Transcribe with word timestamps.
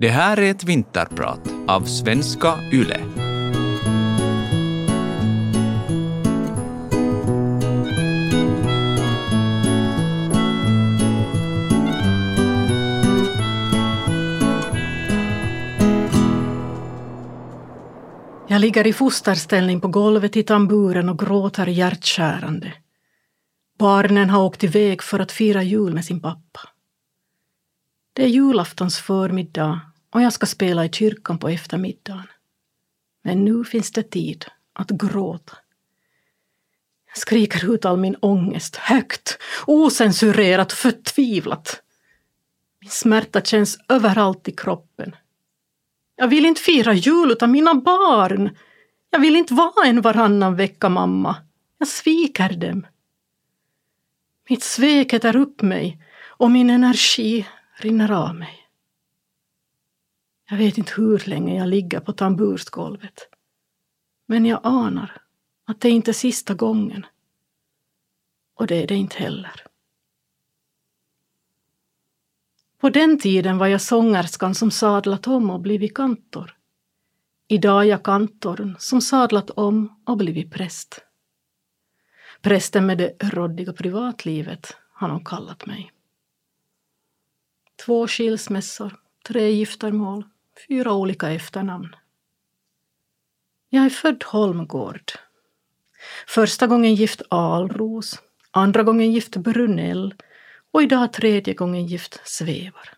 Det 0.00 0.08
här 0.08 0.36
är 0.36 0.50
ett 0.50 0.64
vinterprat 0.64 1.40
av 1.68 1.80
svenska 1.80 2.58
YLE. 2.72 3.00
Jag 18.48 18.60
ligger 18.60 18.86
i 18.86 18.92
fosterställning 18.92 19.80
på 19.80 19.88
golvet 19.88 20.36
i 20.36 20.42
tamburen 20.42 21.08
och 21.08 21.18
gråter 21.18 21.66
hjärtskärande. 21.66 22.72
Barnen 23.78 24.30
har 24.30 24.42
åkt 24.42 24.64
iväg 24.64 25.02
för 25.02 25.18
att 25.18 25.32
fira 25.32 25.62
jul 25.62 25.94
med 25.94 26.04
sin 26.04 26.20
pappa. 26.20 26.60
Det 28.12 28.24
är 28.24 28.28
julaftons 28.28 28.98
förmiddag 28.98 29.80
och 30.10 30.22
jag 30.22 30.32
ska 30.32 30.46
spela 30.46 30.84
i 30.84 30.88
kyrkan 30.88 31.38
på 31.38 31.48
eftermiddagen. 31.48 32.26
Men 33.22 33.44
nu 33.44 33.64
finns 33.64 33.92
det 33.92 34.02
tid 34.02 34.44
att 34.72 34.90
gråta. 34.90 35.56
Jag 37.06 37.18
skriker 37.18 37.74
ut 37.74 37.84
all 37.84 37.96
min 37.96 38.16
ångest, 38.20 38.76
högt, 38.76 39.38
osensurerat, 39.66 40.72
förtvivlat. 40.72 41.82
Min 42.80 42.90
smärta 42.90 43.40
känns 43.40 43.78
överallt 43.88 44.48
i 44.48 44.52
kroppen. 44.52 45.16
Jag 46.16 46.28
vill 46.28 46.46
inte 46.46 46.60
fira 46.60 46.92
jul 46.92 47.30
utan 47.30 47.50
mina 47.50 47.74
barn. 47.74 48.56
Jag 49.10 49.20
vill 49.20 49.36
inte 49.36 49.54
vara 49.54 49.86
en 49.86 50.00
varannan 50.00 50.56
vecka 50.56 50.88
mamma. 50.88 51.36
Jag 51.78 51.88
sviker 51.88 52.52
dem. 52.52 52.86
Mitt 54.48 54.62
svek 54.62 55.12
äter 55.12 55.36
upp 55.36 55.62
mig 55.62 56.02
och 56.26 56.50
min 56.50 56.70
energi 56.70 57.46
rinner 57.76 58.12
av 58.12 58.34
mig. 58.34 58.59
Jag 60.50 60.56
vet 60.56 60.78
inte 60.78 60.92
hur 60.96 61.28
länge 61.28 61.58
jag 61.58 61.68
ligger 61.68 62.00
på 62.00 62.12
tambursgolvet. 62.12 63.28
Men 64.26 64.46
jag 64.46 64.60
anar 64.62 65.22
att 65.64 65.80
det 65.80 65.90
inte 65.90 66.10
är 66.10 66.12
sista 66.12 66.54
gången. 66.54 67.06
Och 68.54 68.66
det 68.66 68.82
är 68.82 68.86
det 68.86 68.94
inte 68.94 69.18
heller. 69.18 69.66
På 72.78 72.90
den 72.90 73.18
tiden 73.18 73.58
var 73.58 73.66
jag 73.66 73.80
sångerskan 73.80 74.54
som 74.54 74.70
sadlat 74.70 75.26
om 75.26 75.50
och 75.50 75.60
blivit 75.60 75.94
kantor. 75.94 76.56
Idag 77.48 77.80
är 77.82 77.88
jag 77.88 78.02
kantorn 78.02 78.76
som 78.78 79.00
sadlat 79.00 79.50
om 79.50 80.02
och 80.06 80.16
blivit 80.16 80.52
präst. 80.52 81.00
Prästen 82.42 82.86
med 82.86 82.98
det 82.98 83.16
råddiga 83.20 83.72
privatlivet 83.72 84.76
har 84.92 85.08
de 85.08 85.24
kallat 85.24 85.66
mig. 85.66 85.92
Två 87.84 88.08
skilsmässor, 88.08 89.00
tre 89.26 89.50
giftermål, 89.50 90.24
fyra 90.68 90.92
olika 90.92 91.30
efternamn. 91.30 91.96
Jag 93.68 93.84
är 93.84 93.90
född 93.90 94.24
Holmgård. 94.26 95.12
Första 96.26 96.66
gången 96.66 96.94
gift 96.94 97.22
Alros, 97.28 98.22
andra 98.50 98.82
gången 98.82 99.12
gift 99.12 99.36
Brunell 99.36 100.14
och 100.70 100.82
idag 100.82 101.12
tredje 101.12 101.54
gången 101.54 101.86
gift 101.86 102.20
Svevar. 102.24 102.94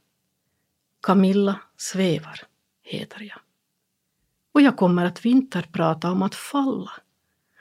Camilla 1.02 1.60
Svevar 1.76 2.40
heter 2.82 3.20
jag. 3.20 3.38
Och 4.52 4.60
jag 4.62 4.76
kommer 4.76 5.04
att 5.04 5.24
vinterprata 5.24 6.10
om 6.10 6.22
att 6.22 6.34
falla 6.34 6.92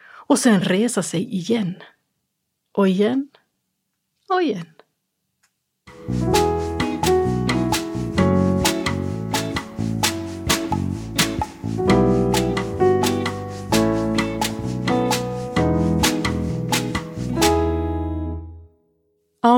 och 0.04 0.40
sen 0.40 0.62
resa 0.62 1.04
sig 1.04 1.36
igen. 1.36 1.76
Och 2.72 2.88
igen 2.88 3.30
och 4.30 4.42
igen. 4.42 4.68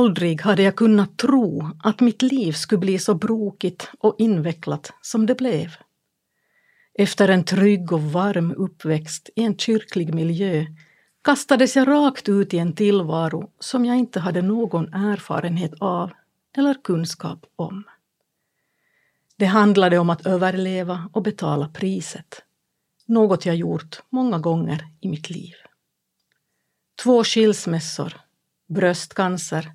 Aldrig 0.03 0.41
hade 0.41 0.63
jag 0.63 0.75
kunnat 0.75 1.17
tro 1.17 1.69
att 1.83 1.99
mitt 1.99 2.21
liv 2.21 2.51
skulle 2.51 2.79
bli 2.79 2.99
så 2.99 3.13
brokigt 3.13 3.89
och 3.99 4.15
invecklat 4.17 4.93
som 5.01 5.25
det 5.25 5.35
blev. 5.35 5.75
Efter 6.93 7.29
en 7.29 7.43
trygg 7.43 7.91
och 7.91 8.01
varm 8.01 8.53
uppväxt 8.57 9.29
i 9.35 9.43
en 9.43 9.57
kyrklig 9.57 10.13
miljö 10.13 10.65
kastades 11.21 11.75
jag 11.75 11.87
rakt 11.87 12.29
ut 12.29 12.53
i 12.53 12.57
en 12.57 12.73
tillvaro 12.73 13.51
som 13.59 13.85
jag 13.85 13.97
inte 13.97 14.19
hade 14.19 14.41
någon 14.41 14.93
erfarenhet 14.93 15.73
av 15.79 16.11
eller 16.57 16.83
kunskap 16.83 17.45
om. 17.55 17.83
Det 19.37 19.45
handlade 19.45 19.97
om 19.97 20.09
att 20.09 20.25
överleva 20.25 21.09
och 21.13 21.23
betala 21.23 21.67
priset. 21.67 22.41
Något 23.05 23.45
jag 23.45 23.55
gjort 23.55 24.01
många 24.09 24.39
gånger 24.39 24.87
i 25.01 25.09
mitt 25.09 25.29
liv. 25.29 25.53
Två 27.03 27.23
skilsmässor, 27.23 28.13
bröstcancer, 28.67 29.71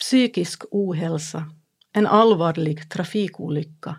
psykisk 0.00 0.64
ohälsa, 0.70 1.44
en 1.92 2.06
allvarlig 2.06 2.90
trafikolycka 2.90 3.96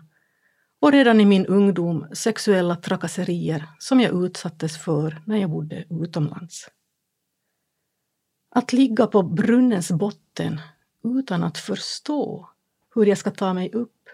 och 0.80 0.92
redan 0.92 1.20
i 1.20 1.24
min 1.24 1.46
ungdom 1.46 2.06
sexuella 2.12 2.76
trakasserier 2.76 3.68
som 3.78 4.00
jag 4.00 4.24
utsattes 4.24 4.78
för 4.78 5.22
när 5.26 5.36
jag 5.36 5.50
bodde 5.50 5.84
utomlands. 5.90 6.68
Att 8.50 8.72
ligga 8.72 9.06
på 9.06 9.22
brunnens 9.22 9.90
botten 9.90 10.60
utan 11.04 11.42
att 11.42 11.58
förstå 11.58 12.48
hur 12.94 13.06
jag 13.06 13.18
ska 13.18 13.30
ta 13.30 13.54
mig 13.54 13.70
upp 13.72 14.08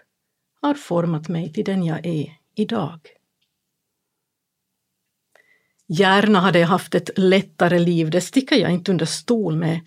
har 0.61 0.73
format 0.73 1.29
mig 1.29 1.53
till 1.53 1.65
den 1.65 1.83
jag 1.83 2.05
är 2.05 2.37
idag. 2.55 2.99
Gärna 5.87 6.39
hade 6.39 6.59
jag 6.59 6.67
haft 6.67 6.95
ett 6.95 7.17
lättare 7.17 7.79
liv, 7.79 8.09
det 8.09 8.21
sticker 8.21 8.55
jag 8.55 8.71
inte 8.71 8.91
under 8.91 9.05
stol 9.05 9.55
med. 9.55 9.79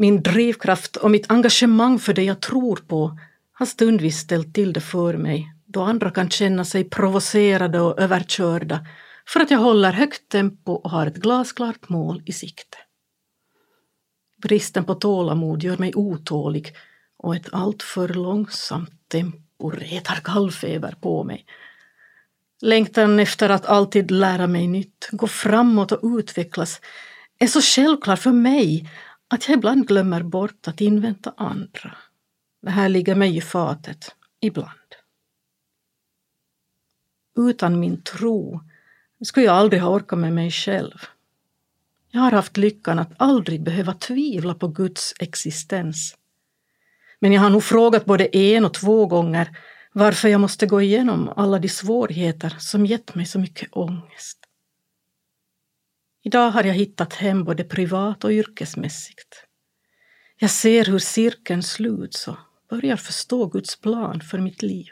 Min 0.00 0.22
drivkraft 0.22 0.96
och 0.96 1.10
mitt 1.10 1.30
engagemang 1.30 1.98
för 1.98 2.14
det 2.14 2.22
jag 2.22 2.40
tror 2.40 2.76
på 2.76 3.18
har 3.52 3.66
stundvis 3.66 4.18
ställt 4.18 4.54
till 4.54 4.72
det 4.72 4.80
för 4.80 5.16
mig 5.16 5.52
då 5.66 5.82
andra 5.82 6.10
kan 6.10 6.30
känna 6.30 6.64
sig 6.64 6.84
provocerade 6.84 7.80
och 7.80 8.00
överkörda 8.00 8.86
för 9.26 9.40
att 9.40 9.50
jag 9.50 9.58
håller 9.58 9.92
högt 9.92 10.28
tempo 10.28 10.72
och 10.72 10.90
har 10.90 11.06
ett 11.06 11.16
glasklart 11.16 11.88
mål 11.88 12.22
i 12.26 12.32
sikte. 12.32 12.76
Bristen 14.42 14.84
på 14.84 14.94
tålamod 14.94 15.62
gör 15.62 15.78
mig 15.78 15.94
otålig 15.94 16.74
och 17.16 17.36
ett 17.36 17.48
alltför 17.52 18.08
långsamt 18.08 19.08
tempo 19.08 19.70
retar 19.70 20.20
gallfeber 20.24 20.94
på 21.00 21.24
mig. 21.24 21.44
Längtan 22.60 23.18
efter 23.18 23.48
att 23.48 23.66
alltid 23.66 24.10
lära 24.10 24.46
mig 24.46 24.66
nytt, 24.66 25.08
gå 25.12 25.26
framåt 25.26 25.92
och 25.92 26.18
utvecklas 26.18 26.80
är 27.38 27.46
så 27.46 27.60
självklar 27.60 28.16
för 28.16 28.32
mig 28.32 28.90
att 29.30 29.48
jag 29.48 29.56
ibland 29.56 29.88
glömmer 29.88 30.22
bort 30.22 30.68
att 30.68 30.80
invänta 30.80 31.34
andra. 31.36 31.96
Det 32.62 32.70
här 32.70 32.88
ligger 32.88 33.14
mig 33.14 33.36
i 33.36 33.40
fatet, 33.40 34.14
ibland. 34.40 34.70
Utan 37.38 37.80
min 37.80 38.02
tro 38.02 38.60
skulle 39.24 39.46
jag 39.46 39.56
aldrig 39.56 39.82
ha 39.82 39.90
orkat 39.90 40.18
med 40.18 40.32
mig 40.32 40.50
själv. 40.50 41.00
Jag 42.10 42.20
har 42.20 42.30
haft 42.32 42.56
lyckan 42.56 42.98
att 42.98 43.12
aldrig 43.16 43.62
behöva 43.62 43.94
tvivla 43.94 44.54
på 44.54 44.68
Guds 44.68 45.14
existens. 45.18 46.16
Men 47.18 47.32
jag 47.32 47.40
har 47.40 47.50
nog 47.50 47.64
frågat 47.64 48.04
både 48.04 48.36
en 48.36 48.64
och 48.64 48.74
två 48.74 49.06
gånger 49.06 49.58
varför 49.92 50.28
jag 50.28 50.40
måste 50.40 50.66
gå 50.66 50.82
igenom 50.82 51.32
alla 51.36 51.58
de 51.58 51.68
svårigheter 51.68 52.56
som 52.58 52.86
gett 52.86 53.14
mig 53.14 53.26
så 53.26 53.38
mycket 53.38 53.68
ångest. 53.72 54.39
Idag 56.22 56.50
har 56.50 56.64
jag 56.64 56.74
hittat 56.74 57.14
hem 57.14 57.44
både 57.44 57.64
privat 57.64 58.24
och 58.24 58.30
yrkesmässigt. 58.30 59.44
Jag 60.36 60.50
ser 60.50 60.84
hur 60.84 60.98
cirkeln 60.98 61.62
sluts 61.62 62.28
och 62.28 62.36
börjar 62.70 62.96
förstå 62.96 63.46
Guds 63.46 63.80
plan 63.80 64.20
för 64.20 64.38
mitt 64.38 64.62
liv. 64.62 64.90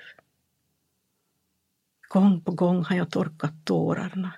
Gång 2.09 2.45
på 2.45 2.53
gång 2.53 2.85
har 2.85 2.97
jag 2.97 3.11
torkat 3.11 3.65
tårarna, 3.65 4.33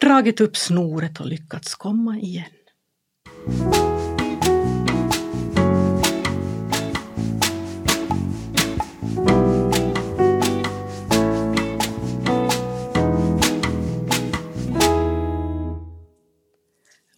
dragit 0.00 0.40
upp 0.40 0.56
snoret 0.56 1.20
och 1.20 1.26
lyckats 1.26 1.74
komma 1.74 2.18
igen. 2.18 2.52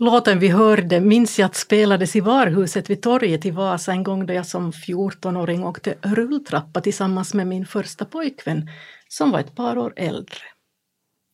Låten 0.03 0.39
vi 0.39 0.49
hörde 0.49 1.01
minns 1.01 1.39
jag 1.39 1.47
att 1.47 1.55
spelades 1.55 2.17
i 2.17 2.21
Varhuset 2.21 2.91
vid 2.91 3.03
torget 3.03 3.47
i 3.47 3.51
Vasa 3.51 3.93
en 3.93 4.03
gång 4.03 4.27
då 4.27 4.33
jag 4.33 4.47
som 4.47 4.73
14-åring 4.73 5.65
åkte 5.65 5.95
rulltrappa 6.03 6.81
tillsammans 6.81 7.35
med 7.35 7.47
min 7.47 7.67
första 7.67 8.05
pojkvän 8.05 8.71
som 9.09 9.31
var 9.31 9.41
ett 9.41 9.57
par 9.57 9.79
år 9.79 9.93
äldre. 9.97 10.41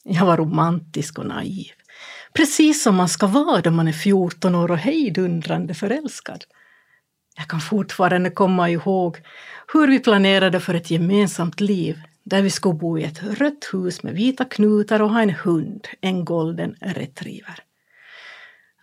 Jag 0.04 0.26
var 0.26 0.36
romantisk 0.36 1.18
och 1.18 1.26
naiv. 1.26 1.72
Precis 2.32 2.82
som 2.82 2.96
man 2.96 3.08
ska 3.08 3.26
vara 3.26 3.60
då 3.60 3.70
man 3.70 3.88
är 3.88 3.92
14 3.92 4.54
år 4.54 4.70
och 4.70 4.78
hejdundrande 4.78 5.74
förälskad. 5.74 6.44
Jag 7.36 7.48
kan 7.48 7.60
fortfarande 7.60 8.30
komma 8.30 8.70
ihåg 8.70 9.16
hur 9.72 9.88
vi 9.88 9.98
planerade 9.98 10.60
för 10.60 10.74
ett 10.74 10.90
gemensamt 10.90 11.60
liv 11.60 12.02
där 12.24 12.42
vi 12.42 12.50
skulle 12.50 12.74
bo 12.74 12.98
i 12.98 13.04
ett 13.04 13.22
rött 13.22 13.68
hus 13.72 14.02
med 14.02 14.14
vita 14.14 14.44
knutar 14.44 15.02
och 15.02 15.10
ha 15.10 15.22
en 15.22 15.30
hund, 15.30 15.88
en 16.00 16.24
golden 16.24 16.76
retriever. 16.80 17.65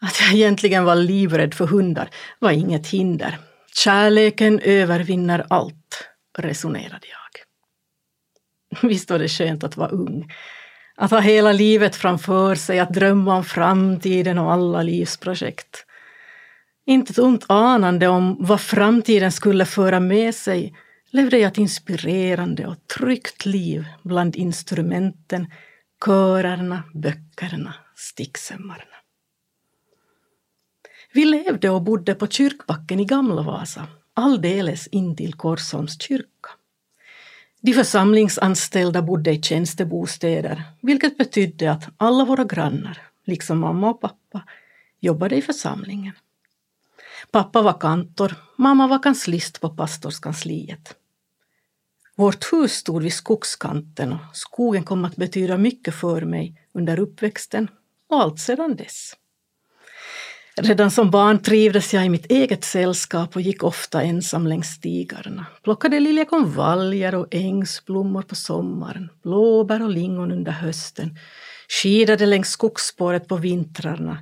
Att 0.03 0.21
jag 0.21 0.33
egentligen 0.33 0.83
var 0.83 0.95
livrädd 0.95 1.53
för 1.53 1.65
hundar 1.65 2.09
var 2.39 2.51
inget 2.51 2.87
hinder. 2.87 3.37
Kärleken 3.75 4.59
övervinner 4.59 5.45
allt, 5.49 6.07
resonerade 6.37 7.07
jag. 7.07 7.23
Visst 8.89 9.09
var 9.09 9.19
det 9.19 9.27
skönt 9.27 9.63
att 9.63 9.77
vara 9.77 9.89
ung. 9.89 10.31
Att 10.95 11.11
ha 11.11 11.19
hela 11.19 11.51
livet 11.51 11.95
framför 11.95 12.55
sig, 12.55 12.79
att 12.79 12.93
drömma 12.93 13.35
om 13.35 13.43
framtiden 13.43 14.37
och 14.37 14.51
alla 14.51 14.81
livsprojekt. 14.81 15.85
Inte 16.85 17.11
ett 17.11 17.19
ont 17.19 17.45
anande 17.49 18.07
om 18.07 18.37
vad 18.39 18.61
framtiden 18.61 19.31
skulle 19.31 19.65
föra 19.65 19.99
med 19.99 20.35
sig 20.35 20.75
levde 21.09 21.37
jag 21.37 21.47
ett 21.51 21.57
inspirerande 21.57 22.67
och 22.67 22.87
tryggt 22.97 23.45
liv 23.45 23.85
bland 24.03 24.35
instrumenten, 24.35 25.47
körerna, 26.05 26.83
böckerna, 26.93 27.73
sticksömmarna. 27.95 28.92
Vi 31.13 31.25
levde 31.25 31.69
och 31.69 31.81
bodde 31.81 32.15
på 32.15 32.27
kyrkbacken 32.27 32.99
i 32.99 33.05
Gamla 33.05 33.41
Vasa, 33.41 33.87
alldeles 34.13 34.87
intill 34.87 35.33
Korsholms 35.33 36.01
kyrka. 36.01 36.49
De 37.61 37.73
församlingsanställda 37.73 39.01
bodde 39.01 39.31
i 39.31 39.41
tjänstebostäder, 39.41 40.63
vilket 40.81 41.17
betydde 41.17 41.71
att 41.71 41.83
alla 41.97 42.25
våra 42.25 42.43
grannar, 42.43 43.01
liksom 43.25 43.59
mamma 43.59 43.89
och 43.89 44.01
pappa, 44.01 44.43
jobbade 44.99 45.35
i 45.35 45.41
församlingen. 45.41 46.13
Pappa 47.31 47.61
var 47.61 47.79
kantor, 47.79 48.35
mamma 48.55 48.87
var 48.87 49.03
kanslist 49.03 49.61
på 49.61 49.69
pastorskansliet. 49.69 50.95
Vårt 52.15 52.53
hus 52.53 52.71
stod 52.71 53.03
vid 53.03 53.13
skogskanten 53.13 54.13
och 54.13 54.19
skogen 54.33 54.83
kom 54.83 55.05
att 55.05 55.15
betyda 55.15 55.57
mycket 55.57 55.95
för 55.95 56.21
mig 56.21 56.61
under 56.71 56.99
uppväxten 56.99 57.67
och 58.09 58.21
allt 58.21 58.39
sedan 58.39 58.75
dess. 58.75 59.13
Redan 60.55 60.91
som 60.91 61.11
barn 61.11 61.41
trivdes 61.41 61.93
jag 61.93 62.05
i 62.05 62.09
mitt 62.09 62.31
eget 62.31 62.63
sällskap 62.63 63.35
och 63.35 63.41
gick 63.41 63.63
ofta 63.63 64.01
ensam 64.01 64.47
längs 64.47 64.67
stigarna. 64.67 65.45
Plockade 65.63 65.99
liljekonvaljer 65.99 67.15
och 67.15 67.27
ängsblommor 67.31 68.21
på 68.21 68.35
sommaren, 68.35 69.09
blåbär 69.23 69.83
och 69.83 69.89
lingon 69.89 70.31
under 70.31 70.51
hösten, 70.51 71.17
skidade 71.69 72.25
längs 72.25 72.49
skogsspåret 72.49 73.27
på 73.27 73.35
vintrarna, 73.35 74.17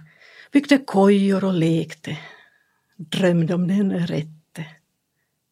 byggde 0.52 0.78
kojor 0.78 1.44
och 1.44 1.54
lekte, 1.54 2.18
drömde 2.98 3.54
om 3.54 3.68
den 3.68 4.08
rätte. 4.08 4.66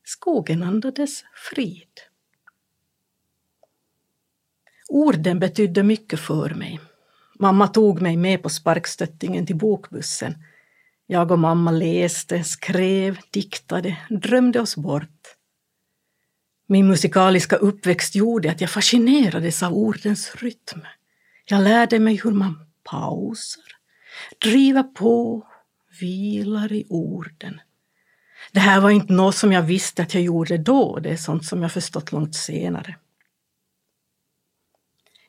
Skogen 0.03 0.63
andades 0.63 1.23
frid. 1.51 1.99
Orden 4.89 5.39
betydde 5.39 5.83
mycket 5.83 6.19
för 6.19 6.49
mig. 6.49 6.79
Mamma 7.39 7.67
tog 7.67 8.01
mig 8.01 8.17
med 8.17 8.43
på 8.43 8.49
sparkstöttingen 8.49 9.45
till 9.45 9.55
bokbussen 9.57 10.35
jag 11.11 11.31
och 11.31 11.39
mamma 11.39 11.71
läste, 11.71 12.43
skrev, 12.43 13.19
diktade, 13.31 13.97
drömde 14.09 14.61
oss 14.61 14.75
bort. 14.75 15.35
Min 16.67 16.87
musikaliska 16.87 17.55
uppväxt 17.55 18.15
gjorde 18.15 18.51
att 18.51 18.61
jag 18.61 18.69
fascinerades 18.69 19.63
av 19.63 19.73
ordens 19.73 20.35
rytm. 20.35 20.81
Jag 21.45 21.63
lärde 21.63 21.99
mig 21.99 22.21
hur 22.23 22.31
man 22.31 22.65
pausar, 22.83 23.63
driver 24.41 24.83
på, 24.83 25.47
vilar 25.99 26.71
i 26.71 26.85
orden. 26.89 27.61
Det 28.51 28.59
här 28.59 28.79
var 28.81 28.89
inte 28.89 29.13
något 29.13 29.35
som 29.35 29.51
jag 29.51 29.61
visste 29.61 30.01
att 30.01 30.13
jag 30.13 30.23
gjorde 30.23 30.57
då, 30.57 30.99
det 30.99 31.09
är 31.09 31.17
sånt 31.17 31.45
som 31.45 31.61
jag 31.61 31.71
förstått 31.71 32.11
långt 32.11 32.35
senare. 32.35 32.95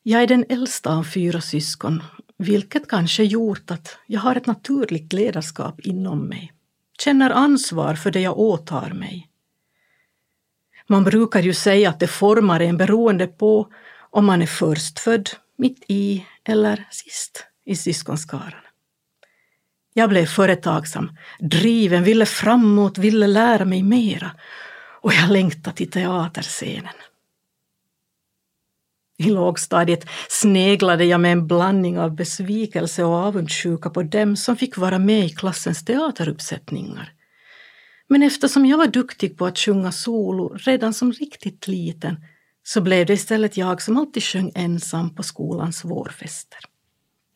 Jag 0.03 0.23
är 0.23 0.27
den 0.27 0.45
äldsta 0.49 0.97
av 0.97 1.05
fyra 1.05 1.41
syskon 1.41 2.03
vilket 2.41 2.89
kanske 2.89 3.25
gjort 3.25 3.71
att 3.71 3.99
jag 4.07 4.21
har 4.21 4.37
ett 4.37 4.47
naturligt 4.47 5.13
ledarskap 5.13 5.81
inom 5.81 6.29
mig. 6.29 6.53
Känner 6.99 7.31
ansvar 7.31 7.95
för 7.95 8.11
det 8.11 8.21
jag 8.21 8.39
åtar 8.39 8.91
mig. 8.91 9.29
Man 10.87 11.05
brukar 11.05 11.43
ju 11.43 11.55
säga 11.55 11.91
att 11.91 12.01
det 12.01 12.07
formar 12.07 12.61
en 12.61 12.77
beroende 12.77 13.27
på 13.27 13.69
om 14.11 14.25
man 14.27 14.43
är 14.43 14.47
förstfödd, 14.47 15.31
mitt 15.57 15.85
i 15.89 16.27
eller 16.45 16.89
sist 16.91 17.45
i 17.65 17.77
syskonskaran. 17.77 18.65
Jag 19.95 20.09
blev 20.09 20.27
företagsam, 20.27 21.17
driven, 21.39 22.05
ville 22.05 22.27
framåt, 22.27 22.99
ville 22.99 23.27
lära 23.27 23.65
mig 23.65 23.83
mera 23.83 24.31
och 25.03 25.13
jag 25.15 25.31
längtade 25.31 25.77
till 25.77 25.91
teaterscenen. 25.91 26.95
I 29.21 29.31
lågstadiet 29.31 30.07
sneglade 30.29 31.05
jag 31.05 31.21
med 31.21 31.33
en 31.33 31.47
blandning 31.47 31.99
av 31.99 32.15
besvikelse 32.15 33.05
och 33.05 33.15
avundsjuka 33.15 33.91
på 33.91 34.03
dem 34.03 34.37
som 34.37 34.57
fick 34.57 34.77
vara 34.77 34.99
med 34.99 35.25
i 35.25 35.29
klassens 35.29 35.85
teateruppsättningar. 35.85 37.13
Men 38.09 38.23
eftersom 38.23 38.67
jag 38.67 38.79
var 38.79 38.87
duktig 38.87 39.39
på 39.39 39.47
att 39.47 39.59
sjunga 39.59 39.93
solo 39.93 40.57
redan 40.57 40.95
som 40.95 41.13
riktigt 41.13 41.69
liten 41.69 42.17
så 42.63 42.81
blev 42.81 43.07
det 43.07 43.13
istället 43.13 43.57
jag 43.57 43.83
som 43.83 43.97
alltid 43.97 44.23
sjöng 44.23 44.53
ensam 44.55 45.15
på 45.15 45.23
skolans 45.23 45.85
vårfester. 45.85 46.59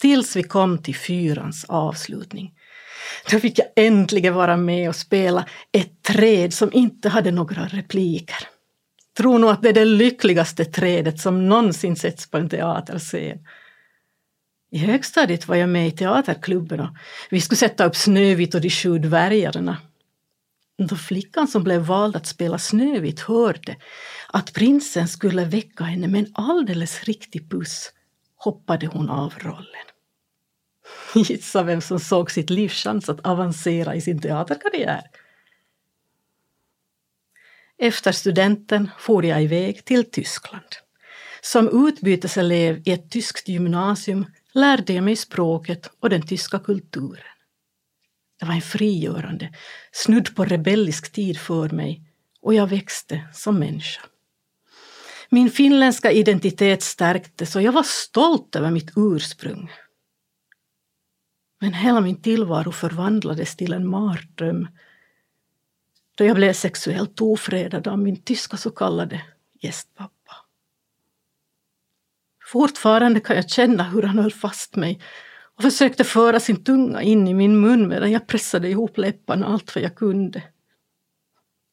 Tills 0.00 0.36
vi 0.36 0.42
kom 0.42 0.82
till 0.82 0.96
fyrans 0.96 1.64
avslutning. 1.68 2.54
Då 3.30 3.40
fick 3.40 3.58
jag 3.58 3.68
äntligen 3.76 4.34
vara 4.34 4.56
med 4.56 4.88
och 4.88 4.96
spela 4.96 5.46
ett 5.72 6.02
träd 6.02 6.54
som 6.54 6.70
inte 6.72 7.08
hade 7.08 7.30
några 7.30 7.66
repliker 7.66 8.53
tror 9.16 9.38
nog 9.38 9.50
att 9.50 9.62
det 9.62 9.68
är 9.68 9.72
det 9.72 9.84
lyckligaste 9.84 10.64
trädet 10.64 11.20
som 11.20 11.48
någonsin 11.48 11.96
setts 11.96 12.30
på 12.30 12.38
en 12.38 12.48
teaterscen. 12.48 13.38
I 14.70 14.78
högstadiet 14.78 15.48
var 15.48 15.56
jag 15.56 15.68
med 15.68 15.88
i 15.88 15.90
teaterklubben 15.90 16.80
och 16.80 16.96
vi 17.30 17.40
skulle 17.40 17.58
sätta 17.58 17.84
upp 17.84 17.96
Snövit 17.96 18.54
och 18.54 18.60
de 18.60 18.70
sju 18.70 18.98
dvärgarna. 18.98 19.76
Då 20.78 20.96
flickan 20.96 21.48
som 21.48 21.64
blev 21.64 21.80
vald 21.80 22.16
att 22.16 22.26
spela 22.26 22.58
Snövit 22.58 23.20
hörde 23.20 23.76
att 24.28 24.52
prinsen 24.52 25.08
skulle 25.08 25.44
väcka 25.44 25.84
henne 25.84 26.08
med 26.08 26.18
en 26.18 26.32
alldeles 26.34 27.04
riktig 27.04 27.50
puss 27.50 27.92
hoppade 28.36 28.86
hon 28.86 29.10
av 29.10 29.34
rollen. 29.38 29.86
Gissa 31.14 31.62
vem 31.62 31.80
som 31.80 32.00
såg 32.00 32.30
sitt 32.30 32.50
livs 32.50 32.72
chans 32.72 33.08
att 33.08 33.26
avancera 33.26 33.94
i 33.94 34.00
sin 34.00 34.20
teaterkarriär. 34.20 35.02
Efter 37.84 38.12
studenten 38.12 38.90
for 38.98 39.24
jag 39.24 39.42
iväg 39.42 39.84
till 39.84 40.10
Tyskland. 40.10 40.64
Som 41.40 41.86
utbyteselev 41.88 42.82
i 42.84 42.90
ett 42.92 43.10
tyskt 43.10 43.48
gymnasium 43.48 44.26
lärde 44.52 44.92
jag 44.92 45.04
mig 45.04 45.16
språket 45.16 45.90
och 46.00 46.10
den 46.10 46.26
tyska 46.26 46.58
kulturen. 46.58 47.24
Det 48.40 48.46
var 48.46 48.54
en 48.54 48.62
frigörande, 48.62 49.54
snudd 49.92 50.36
på 50.36 50.44
rebellisk 50.44 51.12
tid 51.12 51.38
för 51.38 51.68
mig 51.68 52.02
och 52.40 52.54
jag 52.54 52.66
växte 52.66 53.28
som 53.32 53.58
människa. 53.58 54.02
Min 55.28 55.50
finländska 55.50 56.12
identitet 56.12 56.82
stärktes 56.82 57.56
och 57.56 57.62
jag 57.62 57.72
var 57.72 57.82
stolt 57.82 58.56
över 58.56 58.70
mitt 58.70 58.92
ursprung. 58.96 59.70
Men 61.60 61.74
hela 61.74 62.00
min 62.00 62.22
tillvaro 62.22 62.72
förvandlades 62.72 63.56
till 63.56 63.72
en 63.72 63.86
mardröm 63.86 64.68
då 66.14 66.24
jag 66.24 66.36
blev 66.36 66.52
sexuellt 66.52 67.20
ofredad 67.20 67.88
av 67.88 67.98
min 67.98 68.22
tyska 68.22 68.56
så 68.56 68.70
kallade 68.70 69.22
gästpappa. 69.60 70.36
Fortfarande 72.44 73.20
kan 73.20 73.36
jag 73.36 73.50
känna 73.50 73.82
hur 73.82 74.02
han 74.02 74.18
höll 74.18 74.32
fast 74.32 74.76
mig 74.76 75.00
och 75.56 75.62
försökte 75.62 76.04
föra 76.04 76.40
sin 76.40 76.64
tunga 76.64 77.02
in 77.02 77.28
i 77.28 77.34
min 77.34 77.60
mun 77.60 77.88
medan 77.88 78.10
jag 78.10 78.26
pressade 78.26 78.68
ihop 78.68 78.98
läpparna 78.98 79.46
allt 79.46 79.74
vad 79.74 79.84
jag 79.84 79.94
kunde. 79.94 80.42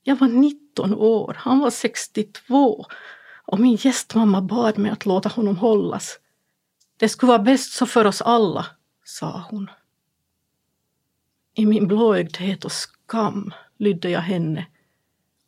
Jag 0.03 0.15
var 0.15 0.27
19 0.27 0.95
år, 0.95 1.37
han 1.39 1.59
var 1.59 1.69
62 1.69 2.85
och 3.45 3.59
min 3.59 3.75
gästmamma 3.75 4.41
bad 4.41 4.77
mig 4.77 4.91
att 4.91 5.05
låta 5.05 5.29
honom 5.29 5.57
hållas. 5.57 6.19
Det 6.97 7.09
skulle 7.09 7.27
vara 7.27 7.39
bäst 7.39 7.73
så 7.73 7.85
för 7.85 8.05
oss 8.05 8.21
alla, 8.21 8.65
sa 9.03 9.45
hon. 9.49 9.69
I 11.53 11.65
min 11.65 11.87
blåögdhet 11.87 12.65
och 12.65 12.71
skam 12.71 13.53
lydde 13.81 14.09
jag 14.09 14.21
henne 14.21 14.65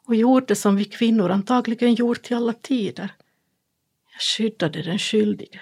och 0.05 0.15
gjorde 0.15 0.55
som 0.55 0.75
vi 0.75 0.85
kvinnor 0.85 1.31
antagligen 1.31 1.93
gjort 1.93 2.31
i 2.31 2.33
alla 2.33 2.53
tider. 2.53 3.09
Jag 4.13 4.21
skyddade 4.21 4.81
den 4.81 4.99
skyldige. 4.99 5.61